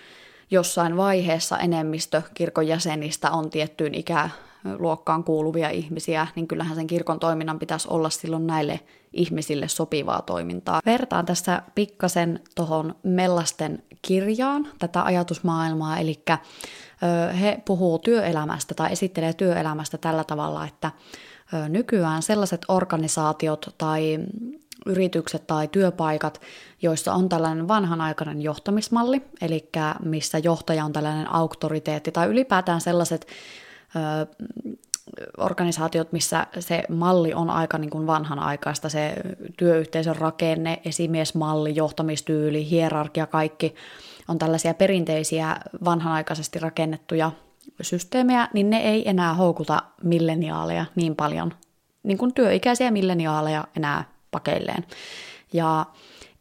jossain 0.50 0.96
vaiheessa 0.96 1.58
enemmistö 1.58 2.22
kirkon 2.34 2.68
jäsenistä 2.68 3.30
on 3.30 3.50
tiettyyn 3.50 3.94
ikäluokkaan 3.94 5.24
kuuluvia 5.24 5.68
ihmisiä, 5.68 6.26
niin 6.36 6.48
kyllähän 6.48 6.76
sen 6.76 6.86
kirkon 6.86 7.20
toiminnan 7.20 7.58
pitäisi 7.58 7.88
olla 7.90 8.10
silloin 8.10 8.46
näille 8.46 8.80
ihmisille 9.12 9.68
sopivaa 9.68 10.22
toimintaa. 10.22 10.80
Vertaan 10.86 11.26
tässä 11.26 11.62
pikkasen 11.74 12.40
tuohon 12.54 12.94
Mellasten 13.02 13.82
kirjaan 14.02 14.68
tätä 14.78 15.02
ajatusmaailmaa, 15.02 15.98
eli 15.98 16.22
he 17.40 17.62
puhuu 17.64 17.98
työelämästä 17.98 18.74
tai 18.74 18.92
esittelee 18.92 19.32
työelämästä 19.32 19.98
tällä 19.98 20.24
tavalla, 20.24 20.66
että 20.66 20.90
nykyään 21.68 22.22
sellaiset 22.22 22.64
organisaatiot 22.68 23.74
tai 23.78 24.18
yritykset 24.86 25.46
tai 25.46 25.68
työpaikat, 25.68 26.40
joissa 26.82 27.14
on 27.14 27.28
tällainen 27.28 27.68
vanhanaikainen 27.68 28.42
johtamismalli, 28.42 29.22
eli 29.40 29.70
missä 30.04 30.38
johtaja 30.38 30.84
on 30.84 30.92
tällainen 30.92 31.32
auktoriteetti, 31.32 32.12
tai 32.12 32.26
ylipäätään 32.26 32.80
sellaiset 32.80 33.26
ö, 33.96 34.26
organisaatiot, 35.38 36.12
missä 36.12 36.46
se 36.58 36.82
malli 36.88 37.34
on 37.34 37.50
aika 37.50 37.78
niin 37.78 37.90
kuin 37.90 38.06
vanhanaikaista, 38.06 38.88
se 38.88 39.14
työyhteisön 39.56 40.16
rakenne, 40.16 40.80
esimiesmalli, 40.84 41.76
johtamistyyli, 41.76 42.70
hierarkia, 42.70 43.26
kaikki 43.26 43.74
on 44.28 44.38
tällaisia 44.38 44.74
perinteisiä 44.74 45.56
vanhanaikaisesti 45.84 46.58
rakennettuja 46.58 47.32
systeemejä, 47.80 48.48
niin 48.52 48.70
ne 48.70 48.76
ei 48.76 49.08
enää 49.08 49.34
houkuta 49.34 49.82
milleniaaleja 50.02 50.84
niin 50.94 51.16
paljon, 51.16 51.52
niin 52.02 52.18
kuin 52.18 52.34
työikäisiä 52.34 52.90
milleniaaleja 52.90 53.64
enää 53.76 54.04
pakeilleen. 54.36 54.84
Ja 55.52 55.86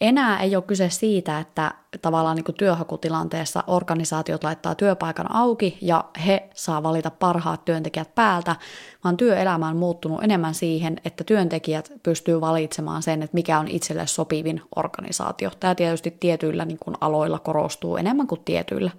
enää 0.01 0.39
ei 0.39 0.55
ole 0.55 0.63
kyse 0.63 0.89
siitä, 0.89 1.39
että 1.39 1.71
tavallaan 2.01 2.35
niin 2.35 2.43
kuin 2.43 2.55
työhakutilanteessa 2.55 3.63
organisaatiot 3.67 4.43
laittaa 4.43 4.75
työpaikan 4.75 5.35
auki 5.35 5.77
ja 5.81 6.05
he 6.25 6.49
saa 6.53 6.83
valita 6.83 7.11
parhaat 7.11 7.65
työntekijät 7.65 8.15
päältä, 8.15 8.55
vaan 9.03 9.17
työelämä 9.17 9.67
on 9.67 9.77
muuttunut 9.77 10.23
enemmän 10.23 10.53
siihen, 10.53 11.01
että 11.05 11.23
työntekijät 11.23 11.91
pystyy 12.03 12.41
valitsemaan 12.41 13.03
sen, 13.03 13.23
että 13.23 13.35
mikä 13.35 13.59
on 13.59 13.67
itselle 13.67 14.07
sopivin 14.07 14.61
organisaatio. 14.75 15.51
Tämä 15.59 15.75
tietysti 15.75 16.11
tietyillä 16.11 16.65
niin 16.65 16.79
kuin 16.79 16.95
aloilla 17.01 17.39
korostuu 17.39 17.97
enemmän 17.97 18.27
kuin 18.27 18.41
tietyillä. 18.45 18.91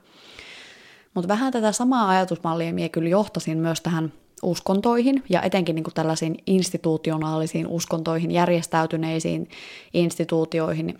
Mutta 1.15 1.29
vähän 1.29 1.53
tätä 1.53 1.73
samaa 1.73 2.09
ajatusmallia 2.09 2.73
minä 2.73 2.89
kyllä 2.89 3.09
johtasin 3.09 3.59
myös 3.59 3.81
tähän 3.81 4.13
uskontoihin 4.43 5.23
ja 5.29 5.43
etenkin 5.43 5.75
niin 5.75 5.85
kuin 5.85 5.95
tällaisiin 5.95 6.37
institutionaalisiin 6.47 7.67
uskontoihin, 7.67 8.31
järjestäytyneisiin 8.31 9.49
instituutioihin. 9.95 10.99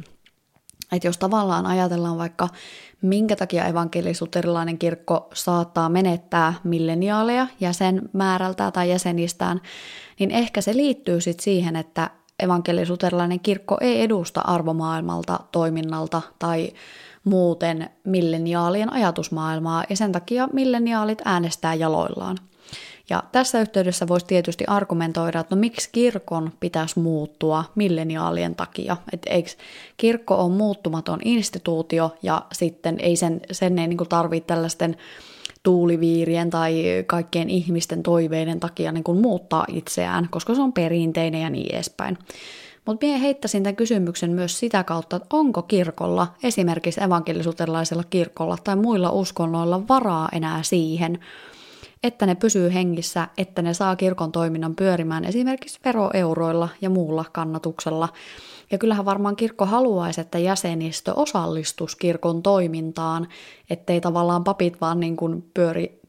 Että 0.93 1.09
jos 1.09 1.19
tavallaan 1.19 1.67
ajatellaan 1.67 2.19
vaikka, 2.19 2.49
minkä 3.03 3.37
takia 3.37 3.67
evankelisuterilainen 3.67 4.79
kirkko 4.79 5.31
saattaa 5.35 5.89
menettää 5.89 6.55
milleniaaleja 6.65 7.47
jäsenmäärältä 7.61 8.71
tai 8.71 8.91
jäsenistään, 8.91 9.61
niin 10.19 10.31
ehkä 10.31 10.61
se 10.61 10.77
liittyy 10.77 11.21
sitten 11.21 11.45
siihen, 11.45 11.77
että 11.77 12.11
evankelisuterilainen 12.43 13.41
kirkko 13.41 13.79
ei 13.81 14.03
edusta 14.03 14.41
arvomaailmalta, 14.41 15.41
toiminnalta 15.53 16.23
tai 16.39 16.73
muuten 17.25 17.91
milleniaalien 18.05 18.93
ajatusmaailmaa 18.93 19.85
ja 19.91 19.97
sen 19.97 20.13
takia 20.13 20.49
milleniaalit 20.53 21.23
äänestää 21.25 21.75
jaloillaan. 21.75 22.39
Ja 23.11 23.23
tässä 23.33 23.61
yhteydessä 23.61 24.09
voisi 24.09 24.27
tietysti 24.27 24.65
argumentoida, 24.67 25.41
että 25.41 25.55
no 25.55 25.61
miksi 25.61 25.89
kirkon 25.93 26.53
pitäisi 26.61 26.99
muuttua 26.99 27.65
milleniaalien 27.75 28.55
takia. 28.55 28.97
Että 29.13 29.31
eikö 29.31 29.51
kirkko 29.97 30.35
on 30.35 30.53
muuttumaton 30.53 31.21
instituutio 31.25 32.17
ja 32.23 32.43
sitten 32.53 32.97
ei 33.01 33.17
sen, 33.17 33.41
sen 33.53 33.79
ei 33.79 33.87
niin 33.89 33.99
tarvitse 34.09 34.47
tällaisten 34.47 34.97
tuuliviirien 35.63 36.51
tai 36.51 36.85
kaikkien 37.07 37.51
ihmisten 37.51 38.03
toiveiden 38.03 38.61
takia 38.61 38.93
niin 38.93 39.05
kuin 39.05 39.21
muuttaa 39.21 39.65
itseään, 39.69 40.29
koska 40.31 40.55
se 40.55 40.61
on 40.61 40.73
perinteinen 40.73 41.43
ja 41.43 41.51
niin 41.51 41.75
edespäin. 41.75 42.19
Mutta 42.87 43.07
minä 43.07 43.19
heittäisin 43.19 43.63
tämän 43.63 43.77
kysymyksen 43.77 44.31
myös 44.31 44.59
sitä 44.59 44.85
kautta, 44.85 45.17
että 45.17 45.37
onko 45.37 45.63
kirkolla, 45.63 46.27
esimerkiksi 46.43 47.03
evankelisuterilaisella 47.03 48.05
kirkolla 48.11 48.57
tai 48.65 48.77
muilla 48.77 49.11
uskonnoilla 49.11 49.89
varaa 49.89 50.29
enää 50.33 50.63
siihen, 50.63 51.19
että 52.03 52.27
ne 52.27 52.35
pysyy 52.35 52.75
hengissä, 52.75 53.29
että 53.39 53.63
ne 53.63 53.75
saa 53.75 53.97
kirkon 53.97 54.33
toiminnan 54.33 54.77
pyörimään 54.77 55.25
esimerkiksi 55.25 55.81
veroeuroilla 55.85 56.69
ja 56.81 56.91
muulla 56.91 57.25
kannatuksella. 57.33 58.09
Ja 58.71 58.79
kyllähän 58.79 59.05
varmaan 59.05 59.37
kirkko 59.37 59.67
haluaisi, 59.67 60.21
että 60.21 60.39
jäsenistö 60.39 61.15
osallistuisi 61.15 61.97
kirkon 61.97 62.43
toimintaan, 62.43 63.29
ettei 63.71 64.01
tavallaan 64.01 64.45
papit 64.45 64.81
vaan 64.81 65.01
niin 65.01 65.17
kuin 65.17 65.51
pyöri 65.55 66.01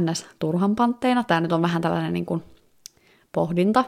ns. 0.00 0.26
turhan 0.38 0.76
pantteina. 0.76 1.24
Tämä 1.24 1.40
nyt 1.40 1.52
on 1.52 1.62
vähän 1.62 1.82
tällainen 1.82 2.12
niin 2.12 2.26
kuin 2.26 2.42
pohdinta. 3.32 3.84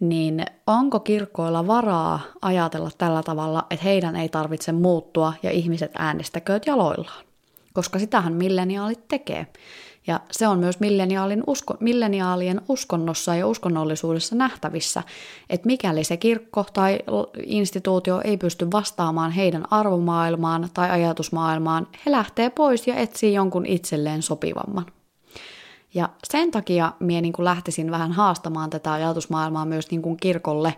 Niin 0.00 0.44
onko 0.66 1.00
kirkkoilla 1.00 1.66
varaa 1.66 2.20
ajatella 2.42 2.90
tällä 2.98 3.22
tavalla, 3.22 3.66
että 3.70 3.84
heidän 3.84 4.16
ei 4.16 4.28
tarvitse 4.28 4.72
muuttua 4.72 5.32
ja 5.42 5.50
ihmiset 5.50 5.90
äänestäkööt 5.98 6.66
jaloillaan? 6.66 7.24
Koska 7.72 7.98
sitähän 7.98 8.32
milleniaalit 8.32 9.08
tekee. 9.08 9.46
Ja 10.06 10.20
se 10.30 10.48
on 10.48 10.58
myös 10.58 10.80
milleniaalin 10.80 11.42
usko, 11.46 11.76
milleniaalien 11.80 12.60
uskonnossa 12.68 13.34
ja 13.34 13.46
uskonnollisuudessa 13.46 14.36
nähtävissä, 14.36 15.02
että 15.50 15.66
mikäli 15.66 16.04
se 16.04 16.16
kirkko 16.16 16.66
tai 16.72 16.98
instituutio 17.42 18.20
ei 18.24 18.36
pysty 18.36 18.70
vastaamaan 18.72 19.30
heidän 19.30 19.64
arvomaailmaan 19.70 20.68
tai 20.74 20.90
ajatusmaailmaan, 20.90 21.86
he 22.06 22.10
lähtee 22.10 22.50
pois 22.50 22.86
ja 22.86 22.96
etsii 22.96 23.34
jonkun 23.34 23.66
itselleen 23.66 24.22
sopivamman. 24.22 24.86
Ja 25.94 26.08
sen 26.24 26.50
takia 26.50 26.92
minä 27.00 27.20
niin 27.20 27.32
lähtisin 27.38 27.90
vähän 27.90 28.12
haastamaan 28.12 28.70
tätä 28.70 28.92
ajatusmaailmaa 28.92 29.64
myös 29.64 29.90
niin 29.90 30.02
kuin 30.02 30.16
kirkolle, 30.16 30.74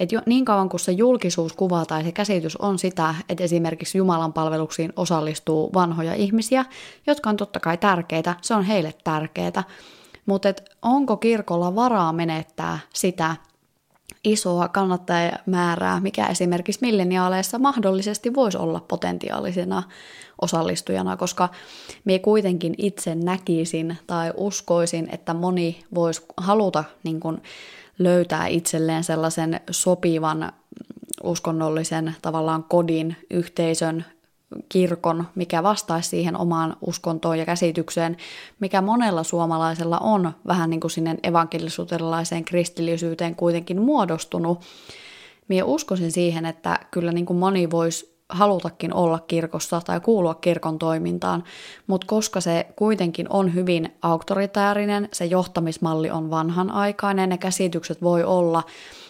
et 0.00 0.12
jo 0.12 0.20
niin 0.26 0.44
kauan 0.44 0.68
kuin 0.68 0.80
se 0.80 0.92
julkisuuskuva 0.92 1.84
tai 1.84 2.04
se 2.04 2.12
käsitys 2.12 2.56
on 2.56 2.78
sitä, 2.78 3.14
että 3.28 3.44
esimerkiksi 3.44 3.98
Jumalan 3.98 4.32
palveluksiin 4.32 4.92
osallistuu 4.96 5.70
vanhoja 5.74 6.14
ihmisiä, 6.14 6.64
jotka 7.06 7.30
on 7.30 7.36
totta 7.36 7.60
kai 7.60 7.78
tärkeitä, 7.78 8.34
se 8.42 8.54
on 8.54 8.64
heille 8.64 8.94
tärkeää. 9.04 9.64
Mutta 10.26 10.48
onko 10.82 11.16
kirkolla 11.16 11.74
varaa 11.74 12.12
menettää 12.12 12.78
sitä 12.94 13.36
isoa 14.24 14.68
kannattajamäärää, 14.68 16.00
mikä 16.00 16.26
esimerkiksi 16.26 16.80
milleniaaleissa 16.80 17.58
mahdollisesti 17.58 18.34
voisi 18.34 18.58
olla 18.58 18.80
potentiaalisena 18.88 19.82
osallistujana, 20.42 21.16
koska 21.16 21.48
me 22.04 22.18
kuitenkin 22.18 22.74
itse 22.78 23.14
näkisin 23.14 23.96
tai 24.06 24.32
uskoisin, 24.36 25.08
että 25.12 25.34
moni 25.34 25.84
voisi 25.94 26.22
haluta 26.36 26.84
niin 27.04 27.20
kun, 27.20 27.42
löytää 27.98 28.46
itselleen 28.46 29.04
sellaisen 29.04 29.60
sopivan 29.70 30.52
uskonnollisen 31.22 32.16
tavallaan 32.22 32.64
kodin, 32.64 33.16
yhteisön, 33.30 34.04
kirkon, 34.68 35.24
mikä 35.34 35.62
vastaisi 35.62 36.08
siihen 36.08 36.36
omaan 36.36 36.76
uskontoon 36.80 37.38
ja 37.38 37.46
käsitykseen, 37.46 38.16
mikä 38.60 38.80
monella 38.80 39.22
suomalaisella 39.22 39.98
on 39.98 40.32
vähän 40.46 40.70
niin 40.70 40.80
kuin 40.80 40.90
sinne 40.90 41.16
evankelisuterilaiseen 41.22 42.44
kristillisyyteen 42.44 43.36
kuitenkin 43.36 43.82
muodostunut. 43.82 44.60
Minä 45.48 45.64
uskoisin 45.64 46.12
siihen, 46.12 46.46
että 46.46 46.78
kyllä 46.90 47.12
niin 47.12 47.26
kuin 47.26 47.36
moni 47.36 47.70
voisi 47.70 48.13
halutakin 48.28 48.94
olla 48.94 49.18
kirkossa 49.18 49.80
tai 49.80 50.00
kuulua 50.00 50.34
kirkon 50.34 50.78
toimintaan, 50.78 51.44
mutta 51.86 52.06
koska 52.06 52.40
se 52.40 52.66
kuitenkin 52.76 53.26
on 53.30 53.54
hyvin 53.54 53.94
auktoritäärinen, 54.02 55.08
se 55.12 55.24
johtamismalli 55.24 56.10
on 56.10 56.30
vanhanaikainen, 56.30 57.28
ne 57.28 57.38
käsitykset 57.38 58.02
voi 58.02 58.24
olla 58.24 58.62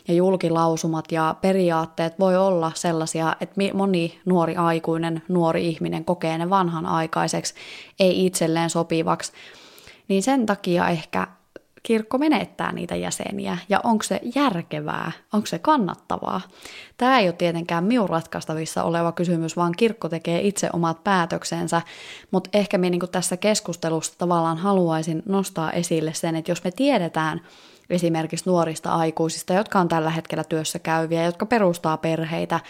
ja 0.09 0.15
julkilausumat 0.15 1.13
ja 1.13 1.37
periaatteet 1.41 2.19
voi 2.19 2.37
olla 2.37 2.73
sellaisia, 2.75 3.37
että 3.41 3.61
moni 3.75 4.21
nuori 4.25 4.57
aikuinen, 4.57 5.23
nuori 5.29 5.69
ihminen 5.69 6.05
kokee 6.05 6.39
ne 6.39 6.51
vanhanaikaiseksi, 6.51 7.55
ei 8.01 8.27
itselleen 8.27 8.71
sopivaksi, 8.71 9.33
niin 10.09 10.23
sen 10.23 10.47
takia 10.47 10.89
ehkä 10.89 11.27
kirkko 11.85 12.19
menettää 12.19 12.73
niitä 12.73 12.97
jäseniä? 12.97 13.59
Ja 13.69 13.81
onko 13.85 14.03
se 14.03 14.21
järkevää, 14.35 15.13
onko 15.33 15.47
se 15.47 15.59
kannattavaa. 15.59 16.41
Tämä 16.97 17.19
ei 17.19 17.27
ole 17.27 17.33
tietenkään 17.33 17.85
minun 17.85 18.09
ratkaistavissa 18.09 18.85
oleva 18.85 19.13
kysymys, 19.13 19.57
vaan 19.57 19.73
kirkko 19.77 20.09
tekee 20.09 20.41
itse 20.41 20.71
omat 20.73 21.05
päätöksensä, 21.05 21.83
mutta 22.31 22.51
ehkä 22.53 22.79
minä 22.79 22.91
niin 22.91 23.11
tässä 23.13 23.37
keskustelussa 23.37 24.19
tavallaan 24.19 24.59
haluaisin 24.59 25.23
nostaa 25.27 25.73
esille 25.73 26.15
sen, 26.15 26.37
että 26.37 26.51
jos 26.51 26.65
me 26.65 26.71
tiedetään 26.71 27.41
esimerkiksi 27.91 28.51
nuorista 28.51 28.91
aikuisista, 28.91 29.55
jotka 29.55 29.81
on 29.81 29.89
tällä 29.89 30.11
hetkellä 30.11 30.45
työssä 30.45 30.79
käyviä, 30.79 31.25
jotka 31.25 31.47
perustaa 31.47 31.97
perheitä, 31.97 32.61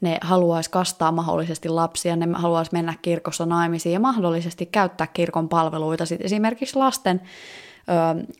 ne 0.00 0.18
haluaisi 0.20 0.70
kastaa 0.70 1.12
mahdollisesti 1.12 1.68
lapsia, 1.68 2.16
ne 2.16 2.28
haluaisi 2.32 2.72
mennä 2.72 2.94
kirkossa 3.02 3.46
naimisiin 3.46 3.92
ja 3.92 4.00
mahdollisesti 4.00 4.66
käyttää 4.66 5.06
kirkon 5.06 5.48
palveluita, 5.48 6.04
esimerkiksi 6.20 6.76
lasten 6.76 7.20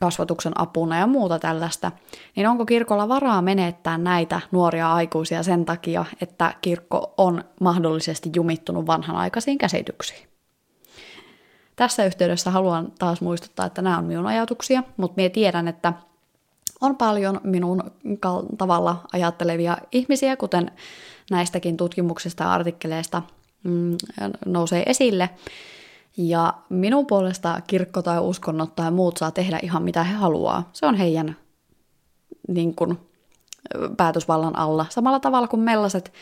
kasvatuksen 0.00 0.52
apuna 0.60 0.98
ja 0.98 1.06
muuta 1.06 1.38
tällaista, 1.38 1.92
niin 2.36 2.46
onko 2.46 2.66
kirkolla 2.66 3.08
varaa 3.08 3.42
menettää 3.42 3.98
näitä 3.98 4.40
nuoria 4.50 4.92
aikuisia 4.92 5.42
sen 5.42 5.64
takia, 5.64 6.04
että 6.20 6.54
kirkko 6.60 7.14
on 7.16 7.44
mahdollisesti 7.60 8.30
jumittunut 8.36 8.86
vanhanaikaisiin 8.86 9.58
käsityksiin? 9.58 10.28
Tässä 11.76 12.04
yhteydessä 12.04 12.50
haluan 12.50 12.92
taas 12.98 13.20
muistuttaa, 13.20 13.66
että 13.66 13.82
nämä 13.82 13.98
on 13.98 14.04
minun 14.04 14.26
ajatuksia, 14.26 14.82
mutta 14.96 15.14
minä 15.16 15.28
tiedän, 15.28 15.68
että 15.68 15.92
on 16.80 16.96
paljon 16.96 17.40
minun 17.44 17.82
tavalla 18.58 18.96
ajattelevia 19.12 19.78
ihmisiä, 19.92 20.36
kuten 20.36 20.70
näistäkin 21.30 21.76
tutkimuksista 21.76 22.44
ja 22.44 22.52
artikkeleista 22.52 23.22
mm, 23.64 23.96
nousee 24.46 24.82
esille, 24.86 25.30
ja 26.16 26.54
minun 26.68 27.06
puolesta 27.06 27.60
kirkko 27.66 28.02
tai 28.02 28.20
uskonnot 28.20 28.76
tai 28.76 28.90
muut 28.90 29.16
saa 29.16 29.30
tehdä 29.30 29.58
ihan 29.62 29.82
mitä 29.82 30.04
he 30.04 30.14
haluaa. 30.14 30.70
Se 30.72 30.86
on 30.86 30.94
heidän 30.94 31.36
niin 32.48 32.74
kuin, 32.74 32.98
päätösvallan 33.96 34.58
alla. 34.58 34.86
Samalla 34.88 35.20
tavalla 35.20 35.48
kuin 35.48 35.62
mellaset 35.62 36.12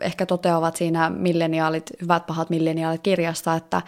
ehkä 0.00 0.26
toteavat 0.26 0.76
siinä 0.76 1.10
milleniaalit, 1.10 1.90
hyvät 2.02 2.26
pahat 2.26 2.50
milleniaalit 2.50 3.02
kirjassa, 3.02 3.54
että 3.54 3.82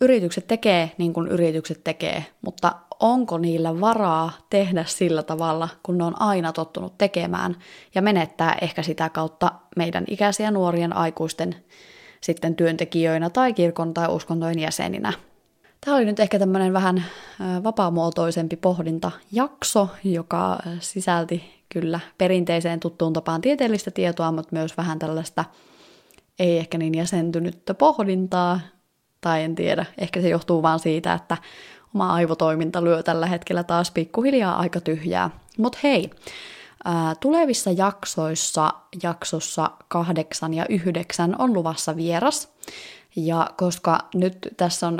yritykset 0.00 0.46
tekee 0.46 0.90
niin 0.98 1.12
kuin 1.12 1.28
yritykset 1.28 1.84
tekee, 1.84 2.24
mutta 2.42 2.72
onko 3.00 3.38
niillä 3.38 3.80
varaa 3.80 4.32
tehdä 4.50 4.84
sillä 4.84 5.22
tavalla, 5.22 5.68
kun 5.82 5.98
ne 5.98 6.04
on 6.04 6.22
aina 6.22 6.52
tottunut 6.52 6.98
tekemään 6.98 7.56
ja 7.94 8.02
menettää 8.02 8.56
ehkä 8.60 8.82
sitä 8.82 9.08
kautta 9.08 9.52
meidän 9.76 10.04
ikäisiä 10.08 10.50
nuorien 10.50 10.96
aikuisten 10.96 11.56
sitten 12.20 12.56
työntekijöinä 12.56 13.30
tai 13.30 13.52
kirkon 13.52 13.94
tai 13.94 14.08
uskontojen 14.08 14.58
jäseninä. 14.58 15.12
Tämä 15.84 15.96
oli 15.96 16.04
nyt 16.04 16.20
ehkä 16.20 16.38
tämmöinen 16.38 16.72
vähän 16.72 17.04
vapaamuotoisempi 17.64 18.56
pohdintajakso, 18.56 19.88
joka 20.04 20.58
sisälti 20.80 21.64
kyllä 21.68 22.00
perinteiseen 22.18 22.80
tuttuun 22.80 23.12
tapaan 23.12 23.40
tieteellistä 23.40 23.90
tietoa, 23.90 24.32
mutta 24.32 24.48
myös 24.52 24.76
vähän 24.76 24.98
tällaista 24.98 25.44
ei 26.38 26.58
ehkä 26.58 26.78
niin 26.78 26.94
jäsentynyttä 26.94 27.74
pohdintaa, 27.74 28.60
tai 29.20 29.42
en 29.42 29.54
tiedä, 29.54 29.86
ehkä 29.98 30.20
se 30.20 30.28
johtuu 30.28 30.62
vaan 30.62 30.78
siitä, 30.78 31.12
että 31.12 31.36
oma 31.94 32.14
aivotoiminta 32.14 32.84
lyö 32.84 33.02
tällä 33.02 33.26
hetkellä 33.26 33.64
taas 33.64 33.90
pikkuhiljaa 33.90 34.58
aika 34.58 34.80
tyhjää. 34.80 35.30
Mutta 35.58 35.78
hei, 35.82 36.10
tulevissa 37.20 37.70
jaksoissa, 37.70 38.72
jaksossa 39.02 39.70
kahdeksan 39.88 40.54
ja 40.54 40.66
yhdeksän 40.68 41.36
on 41.38 41.52
luvassa 41.52 41.96
vieras. 41.96 42.52
Ja 43.16 43.50
koska 43.56 43.98
nyt 44.14 44.48
tässä 44.56 44.86
on 44.86 44.98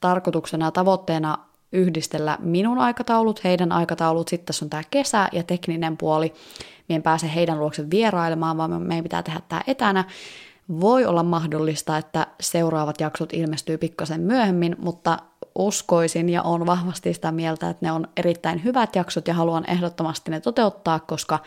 tarkoituksena 0.00 0.66
ja 0.66 0.70
tavoitteena 0.70 1.38
yhdistellä 1.72 2.38
minun 2.40 2.78
aikataulut, 2.78 3.44
heidän 3.44 3.72
aikataulut, 3.72 4.28
sitten 4.28 4.46
tässä 4.46 4.64
on 4.64 4.70
tämä 4.70 4.82
kesä 4.90 5.28
ja 5.32 5.42
tekninen 5.42 5.96
puoli, 5.96 6.34
minä 6.88 6.96
en 6.96 7.02
pääse 7.02 7.34
heidän 7.34 7.58
luokse 7.60 7.90
vierailemaan, 7.90 8.56
vaan 8.56 8.82
meidän 8.82 9.02
pitää 9.02 9.22
tehdä 9.22 9.40
tämä 9.48 9.62
etänä. 9.66 10.04
Voi 10.80 11.06
olla 11.06 11.22
mahdollista, 11.22 11.98
että 11.98 12.26
seuraavat 12.40 13.00
jaksot 13.00 13.32
ilmestyy 13.32 13.78
pikkasen 13.78 14.20
myöhemmin, 14.20 14.76
mutta 14.78 15.18
uskoisin 15.58 16.28
ja 16.28 16.42
on 16.42 16.66
vahvasti 16.66 17.14
sitä 17.14 17.32
mieltä, 17.32 17.70
että 17.70 17.86
ne 17.86 17.92
on 17.92 18.08
erittäin 18.16 18.64
hyvät 18.64 18.96
jaksot 18.96 19.28
ja 19.28 19.34
haluan 19.34 19.70
ehdottomasti 19.70 20.30
ne 20.30 20.40
toteuttaa, 20.40 21.00
koska 21.00 21.38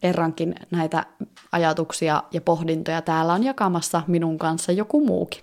kerrankin 0.00 0.54
näitä 0.70 1.06
ajatuksia 1.52 2.22
ja 2.32 2.40
pohdintoja 2.40 3.02
täällä 3.02 3.32
on 3.32 3.44
jakamassa 3.44 4.02
minun 4.06 4.38
kanssa 4.38 4.72
joku 4.72 5.06
muukin. 5.06 5.42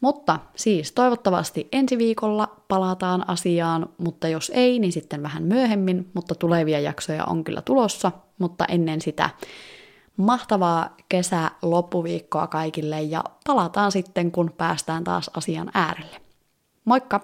Mutta 0.00 0.38
siis 0.56 0.92
toivottavasti 0.92 1.68
ensi 1.72 1.98
viikolla 1.98 2.56
palataan 2.68 3.30
asiaan, 3.30 3.88
mutta 3.98 4.28
jos 4.28 4.52
ei, 4.54 4.78
niin 4.78 4.92
sitten 4.92 5.22
vähän 5.22 5.42
myöhemmin, 5.42 6.10
mutta 6.14 6.34
tulevia 6.34 6.80
jaksoja 6.80 7.24
on 7.24 7.44
kyllä 7.44 7.62
tulossa, 7.62 8.12
mutta 8.38 8.64
ennen 8.64 9.00
sitä 9.00 9.30
mahtavaa 10.16 10.96
kesä 11.08 11.50
loppuviikkoa 11.62 12.46
kaikille 12.46 13.02
ja 13.02 13.24
palataan 13.46 13.92
sitten, 13.92 14.32
kun 14.32 14.52
päästään 14.56 15.04
taas 15.04 15.30
asian 15.36 15.70
äärelle. 15.74 16.29
Moikka! 16.90 17.18